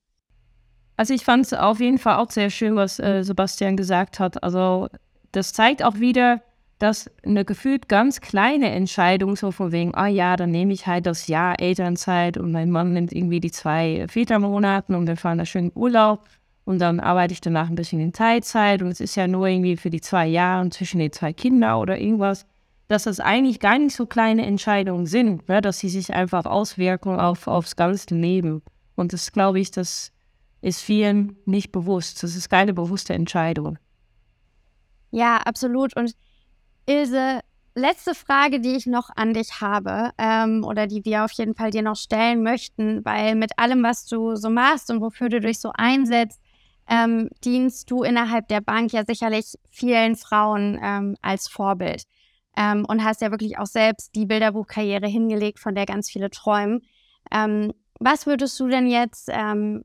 also 0.98 1.14
ich 1.14 1.24
fand 1.24 1.46
es 1.46 1.54
auf 1.54 1.80
jeden 1.80 2.00
Fall 2.00 2.18
auch 2.18 2.32
sehr 2.32 2.50
schön, 2.50 2.76
was 2.76 3.00
äh, 3.00 3.24
Sebastian 3.24 3.78
gesagt 3.78 4.20
hat. 4.20 4.44
Also 4.44 4.88
das 5.32 5.54
zeigt 5.54 5.84
auch 5.84 6.00
wieder, 6.00 6.42
dass 6.80 7.10
eine 7.24 7.46
gefühlt 7.46 7.88
ganz 7.88 8.20
kleine 8.20 8.72
Entscheidung 8.72 9.36
so 9.36 9.52
von 9.52 9.72
wegen, 9.72 9.96
ah 9.96 10.08
ja, 10.08 10.36
dann 10.36 10.52
nehme 10.52 10.74
ich 10.74 10.88
halt 10.88 11.06
das 11.06 11.28
Jahr 11.28 11.60
Elternzeit 11.60 12.38
und 12.38 12.52
mein 12.52 12.72
Mann 12.72 12.94
nimmt 12.94 13.14
irgendwie 13.14 13.40
die 13.40 13.52
zwei 13.52 14.06
Vätermonaten 14.08 14.96
und 14.96 15.08
wir 15.08 15.18
fahren 15.18 15.38
da 15.38 15.46
schön 15.46 15.72
Urlaub 15.76 16.22
und 16.66 16.80
dann 16.80 17.00
arbeite 17.00 17.34
ich 17.34 17.42
danach 17.42 17.70
ein 17.70 17.76
bisschen 17.76 18.00
in 18.00 18.14
Teilzeit 18.14 18.82
und 18.82 18.90
es 18.90 19.00
ist 19.00 19.16
ja 19.16 19.28
nur 19.28 19.48
irgendwie 19.48 19.78
für 19.78 19.90
die 19.90 20.02
zwei 20.02 20.28
Jahre 20.28 20.70
zwischen 20.70 21.00
den 21.00 21.12
zwei 21.12 21.34
Kindern 21.34 21.76
oder 21.76 22.00
irgendwas, 22.00 22.46
dass 22.88 23.04
das 23.04 23.20
eigentlich 23.20 23.60
gar 23.60 23.78
nicht 23.78 23.96
so 23.96 24.06
kleine 24.06 24.46
Entscheidungen 24.46 25.06
sind, 25.06 25.48
ne? 25.48 25.62
dass 25.62 25.80
sie 25.80 25.90
sich 25.90 26.14
einfach 26.14 26.46
auswirken 26.46 27.20
auf, 27.20 27.48
aufs 27.48 27.76
ganze 27.76 28.16
Leben. 28.16 28.62
Und 28.96 29.14
das 29.14 29.32
glaube 29.32 29.60
ich, 29.60 29.72
das 29.72 30.12
ist 30.62 30.82
vielen 30.82 31.38
nicht 31.46 31.72
bewusst. 31.72 32.24
Das 32.24 32.36
ist 32.36 32.50
keine 32.50 32.74
bewusste 32.74 33.14
Entscheidung. 33.14 33.78
Ja, 35.12 35.38
absolut. 35.38 35.96
Und 35.96 36.16
Ilse, 36.86 37.42
letzte 37.76 38.16
Frage, 38.16 38.60
die 38.60 38.76
ich 38.76 38.88
noch 38.88 39.10
an 39.16 39.34
dich 39.34 39.62
habe 39.62 40.12
ähm, 40.18 40.64
oder 40.66 40.88
die 40.88 41.06
wir 41.06 41.24
auf 41.24 41.32
jeden 41.34 41.56
Fall 41.56 41.72
dir 41.72 41.84
noch 41.84 41.96
stellen 41.96 42.44
möchten, 42.44 43.06
weil 43.06 43.36
mit 43.36 43.52
allem, 43.58 43.84
was 43.84 44.06
du 44.06 44.36
so 44.36 44.50
machst 44.50 44.90
und 44.90 45.02
wofür 45.02 45.30
du 45.30 45.40
dich 45.40 45.60
so 45.60 45.72
einsetzt, 45.74 46.42
ähm, 46.90 47.30
dienst 47.44 47.92
du 47.92 48.04
innerhalb 48.04 48.48
der 48.48 48.62
Bank 48.62 48.94
ja 48.94 49.04
sicherlich 49.06 49.56
vielen 49.70 50.16
Frauen 50.16 50.80
ähm, 50.82 51.16
als 51.22 51.48
Vorbild 51.48 52.04
ähm, 52.56 52.86
und 52.88 53.04
hast 53.04 53.22
ja 53.22 53.32
wirklich 53.32 53.60
auch 53.60 53.66
selbst 53.66 54.16
die 54.16 54.26
Bilderbuchkarriere 54.26 55.08
hingelegt, 55.08 55.60
von 55.60 55.76
der 55.76 55.86
ganz 55.86 56.10
viele 56.10 56.30
träumen. 56.30 56.82
Ähm, 57.32 57.74
was 58.00 58.26
würdest 58.26 58.60
du 58.60 58.68
denn 58.68 58.88
jetzt 58.88 59.30
ähm, 59.32 59.84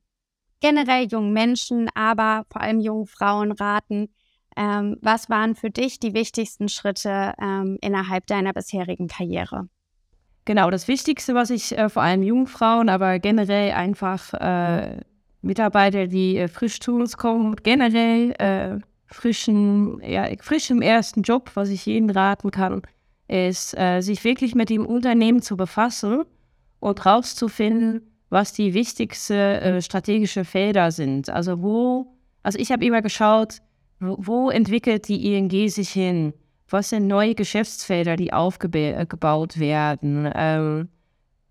generell 0.63 1.07
jungen 1.07 1.33
Menschen, 1.33 1.91
aber 1.95 2.45
vor 2.51 2.63
allem 2.63 2.81
jungen 2.81 3.07
Frauen 3.07 3.53
raten? 3.53 4.09
Ähm, 4.57 4.97
was 5.03 5.29
waren 5.29 5.55
für 5.55 5.71
dich 5.71 5.99
die 5.99 6.15
wichtigsten 6.15 6.69
Schritte 6.69 7.35
ähm, 7.41 7.79
innerhalb 7.81 8.27
deiner 8.27 8.53
bisherigen 8.53 9.09
Karriere? 9.09 9.69
Genau, 10.45 10.71
das 10.71 10.89
Wichtigste, 10.89 11.35
was 11.35 11.51
ich 11.51 11.77
äh, 11.77 11.89
vor 11.89 12.03
allem 12.03 12.23
jungen 12.23 12.47
Frauen, 12.47 12.89
aber 12.89 13.19
generell 13.19 13.73
einfach 13.73 14.35
äh, 14.35 15.01
Mitarbeiter, 15.41 16.07
die 16.07 16.37
äh, 16.37 16.49
frisch 16.49 16.81
zu 16.81 16.95
uns 16.97 17.17
kommen, 17.17 17.57
generell 17.63 18.33
äh, 18.39 18.79
frischen, 19.07 20.01
ja, 20.03 20.27
frisch 20.41 20.71
im 20.71 20.83
ersten 20.83 21.23
Job, 21.23 21.51
was 21.55 21.69
ich 21.69 21.87
jedem 21.87 22.11
raten 22.11 22.51
kann, 22.51 22.83
ist, 23.29 23.77
äh, 23.79 24.01
sich 24.01 24.25
wirklich 24.25 24.55
mit 24.55 24.69
dem 24.69 24.85
Unternehmen 24.85 25.43
zu 25.43 25.57
befassen 25.57 26.25
und 26.81 27.07
rauszufinden, 27.07 28.12
was 28.33 28.55
die 28.55 28.73
wichtigsten 28.73 29.35
äh, 29.35 29.83
strategische 29.83 30.47
Felder 30.47 30.91
sind. 30.91 31.29
Also 31.29 31.63
wo, 31.63 32.07
also 32.43 32.59
ich 32.59 32.73
habe 32.73 32.83
immer 32.83 33.03
geschaut, 33.03 33.59
wo, 34.01 34.17
wo, 34.19 34.51
entwickelt 34.51 35.07
die 35.09 35.35
ING 35.35 35.69
sich 35.69 35.91
hin? 35.91 36.33
Was 36.71 36.89
sind 36.89 37.07
neue 37.07 37.35
Geschäftsfelder, 37.35 38.17
die 38.17 38.33
aufgebaut 38.33 39.57
äh, 39.57 39.61
werden? 39.61 40.33
Ähm, 40.35 40.89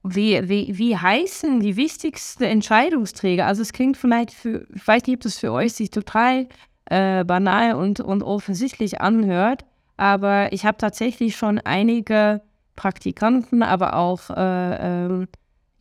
wie, 0.03 0.49
wie, 0.49 0.75
wie 0.75 0.97
heißen 0.97 1.59
die 1.59 1.75
wichtigsten 1.75 2.45
Entscheidungsträger? 2.45 3.45
Also 3.45 3.61
es 3.61 3.73
klingt 3.73 3.97
vielleicht 3.97 4.31
für, 4.31 4.65
ich 4.73 4.87
weiß 4.87 5.05
nicht, 5.05 5.17
ob 5.17 5.21
das 5.21 5.37
für 5.37 5.51
euch 5.51 5.73
sich 5.73 5.91
total 5.91 6.47
äh, 6.85 7.23
banal 7.23 7.75
und, 7.75 7.99
und 7.99 8.23
offensichtlich 8.23 8.99
anhört, 9.01 9.65
aber 9.97 10.51
ich 10.51 10.65
habe 10.65 10.79
tatsächlich 10.79 11.35
schon 11.35 11.59
einige 11.59 12.41
Praktikanten, 12.75 13.61
aber 13.61 13.95
auch 13.95 14.31
äh, 14.31 15.05
ähm, 15.05 15.27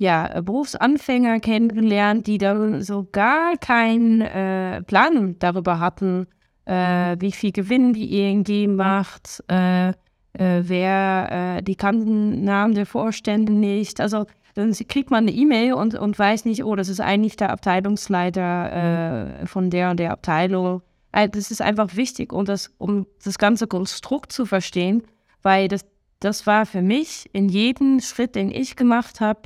ja, 0.00 0.40
Berufsanfänger 0.40 1.40
kennengelernt, 1.40 2.26
die 2.26 2.38
dann 2.38 2.80
so 2.80 3.06
gar 3.12 3.58
keinen 3.58 4.22
äh, 4.22 4.82
Plan 4.82 5.36
darüber 5.38 5.78
hatten, 5.78 6.26
äh, 6.64 7.16
wie 7.18 7.32
viel 7.32 7.52
Gewinn 7.52 7.92
die 7.92 8.18
ING 8.18 8.76
macht, 8.76 9.44
äh, 9.48 9.90
äh, 9.90 9.92
wer, 10.32 11.58
äh, 11.58 11.62
die 11.62 11.74
kannten 11.74 12.44
Namen 12.44 12.74
der 12.74 12.86
Vorstände 12.86 13.52
nicht. 13.52 14.00
Also 14.00 14.24
dann 14.54 14.72
kriegt 14.72 15.10
man 15.10 15.24
eine 15.24 15.36
E-Mail 15.36 15.74
und, 15.74 15.94
und 15.94 16.18
weiß 16.18 16.46
nicht, 16.46 16.64
oh, 16.64 16.76
das 16.76 16.88
ist 16.88 17.00
eigentlich 17.00 17.36
der 17.36 17.50
Abteilungsleiter 17.50 19.42
äh, 19.42 19.46
von 19.46 19.68
der 19.68 19.90
und 19.90 20.00
der 20.00 20.12
Abteilung. 20.12 20.80
Das 21.12 21.50
ist 21.50 21.60
einfach 21.60 21.94
wichtig, 21.96 22.32
um 22.32 22.46
das, 22.46 22.72
um 22.78 23.06
das 23.22 23.36
ganze 23.36 23.66
Konstrukt 23.66 24.32
zu 24.32 24.46
verstehen, 24.46 25.02
weil 25.42 25.68
das, 25.68 25.84
das 26.20 26.46
war 26.46 26.64
für 26.64 26.80
mich 26.80 27.28
in 27.34 27.50
jedem 27.50 28.00
Schritt, 28.00 28.34
den 28.34 28.50
ich 28.50 28.76
gemacht 28.76 29.20
habe, 29.20 29.40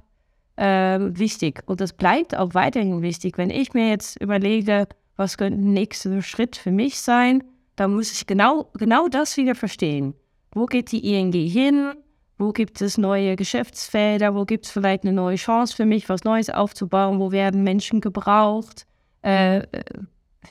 äh, 0.56 0.98
wichtig. 1.00 1.62
Und 1.66 1.80
das 1.80 1.92
bleibt 1.92 2.36
auch 2.36 2.54
weiterhin 2.54 3.02
wichtig. 3.02 3.38
Wenn 3.38 3.50
ich 3.50 3.74
mir 3.74 3.88
jetzt 3.88 4.20
überlege, 4.20 4.86
was 5.16 5.36
könnte 5.36 5.58
der 5.58 5.68
nächste 5.68 6.22
Schritt 6.22 6.56
für 6.56 6.70
mich 6.70 7.00
sein, 7.00 7.42
dann 7.76 7.94
muss 7.94 8.12
ich 8.12 8.26
genau, 8.26 8.70
genau 8.74 9.08
das 9.08 9.36
wieder 9.36 9.54
verstehen. 9.54 10.14
Wo 10.52 10.66
geht 10.66 10.92
die 10.92 11.14
ING 11.14 11.32
hin? 11.32 11.92
Wo 12.38 12.52
gibt 12.52 12.80
es 12.80 12.98
neue 12.98 13.36
Geschäftsfelder? 13.36 14.34
Wo 14.34 14.44
gibt 14.44 14.66
es 14.66 14.72
vielleicht 14.72 15.04
eine 15.04 15.12
neue 15.12 15.36
Chance 15.36 15.74
für 15.74 15.84
mich, 15.84 16.08
was 16.08 16.24
Neues 16.24 16.50
aufzubauen? 16.50 17.18
Wo 17.20 17.32
werden 17.32 17.62
Menschen 17.62 18.00
gebraucht? 18.00 18.86
Äh, 19.22 19.62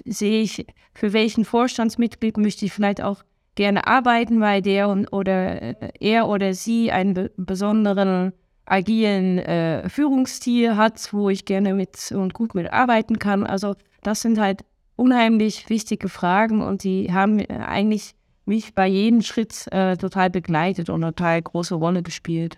sehe 0.05 0.41
ich, 0.41 0.65
für 0.93 1.13
welchen 1.13 1.45
Vorstandsmitglied 1.45 2.37
möchte 2.37 2.65
ich 2.65 2.73
vielleicht 2.73 3.01
auch 3.01 3.23
gerne 3.55 3.85
arbeiten, 3.85 4.41
weil 4.41 4.61
der 4.61 4.89
oder 5.11 5.61
äh, 5.61 5.91
er 5.99 6.27
oder 6.27 6.53
sie 6.53 6.91
einen 6.91 7.29
besonderen 7.37 8.33
agilen 8.65 9.39
äh, 9.39 9.89
Führungsstil 9.89 10.75
hat, 10.75 11.13
wo 11.13 11.29
ich 11.29 11.45
gerne 11.45 11.73
mit 11.73 12.11
und 12.11 12.33
gut 12.33 12.55
mitarbeiten 12.55 13.19
kann. 13.19 13.45
Also 13.45 13.75
das 14.01 14.21
sind 14.21 14.39
halt 14.39 14.63
unheimlich 14.95 15.69
wichtige 15.69 16.09
Fragen 16.09 16.61
und 16.61 16.83
die 16.83 17.11
haben 17.11 17.39
eigentlich 17.47 18.15
mich 18.45 18.73
bei 18.75 18.87
jedem 18.87 19.21
Schritt 19.21 19.67
äh, 19.71 19.97
total 19.97 20.29
begleitet 20.29 20.89
und 20.89 21.03
eine 21.03 21.13
total 21.13 21.41
große 21.41 21.75
Rolle 21.75 22.03
gespielt. 22.03 22.57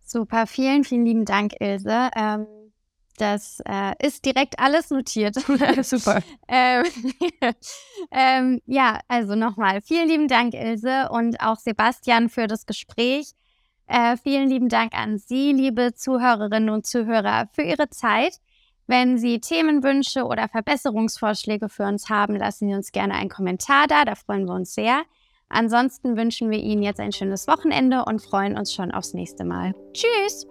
Super, 0.00 0.46
vielen, 0.46 0.84
vielen 0.84 1.06
lieben 1.06 1.24
Dank, 1.24 1.54
Ilse. 1.60 2.10
Ähm, 2.14 2.46
das 3.16 3.60
äh, 3.64 3.92
ist 4.04 4.24
direkt 4.24 4.58
alles 4.58 4.90
notiert. 4.90 5.34
Super. 5.82 6.22
ähm, 6.48 6.84
ähm, 8.10 8.60
ja, 8.66 9.00
also 9.08 9.34
nochmal, 9.34 9.80
vielen 9.80 10.08
lieben 10.08 10.28
Dank, 10.28 10.54
Ilse, 10.54 11.08
und 11.10 11.40
auch 11.40 11.56
Sebastian 11.56 12.28
für 12.28 12.46
das 12.46 12.66
Gespräch. 12.66 13.32
Äh, 13.86 14.16
vielen 14.16 14.48
lieben 14.48 14.68
Dank 14.68 14.94
an 14.94 15.18
Sie, 15.18 15.52
liebe 15.52 15.94
Zuhörerinnen 15.94 16.70
und 16.70 16.86
Zuhörer, 16.86 17.48
für 17.52 17.62
Ihre 17.62 17.90
Zeit. 17.90 18.38
Wenn 18.86 19.18
Sie 19.18 19.40
Themenwünsche 19.40 20.24
oder 20.24 20.48
Verbesserungsvorschläge 20.48 21.68
für 21.68 21.84
uns 21.84 22.08
haben, 22.10 22.36
lassen 22.36 22.68
Sie 22.68 22.74
uns 22.74 22.92
gerne 22.92 23.14
einen 23.14 23.30
Kommentar 23.30 23.86
da, 23.86 24.04
da 24.04 24.14
freuen 24.14 24.46
wir 24.46 24.54
uns 24.54 24.74
sehr. 24.74 25.02
Ansonsten 25.48 26.16
wünschen 26.16 26.50
wir 26.50 26.58
Ihnen 26.58 26.82
jetzt 26.82 27.00
ein 27.00 27.12
schönes 27.12 27.46
Wochenende 27.46 28.04
und 28.04 28.22
freuen 28.22 28.58
uns 28.58 28.72
schon 28.72 28.90
aufs 28.90 29.14
nächste 29.14 29.44
Mal. 29.44 29.74
Tschüss! 29.92 30.46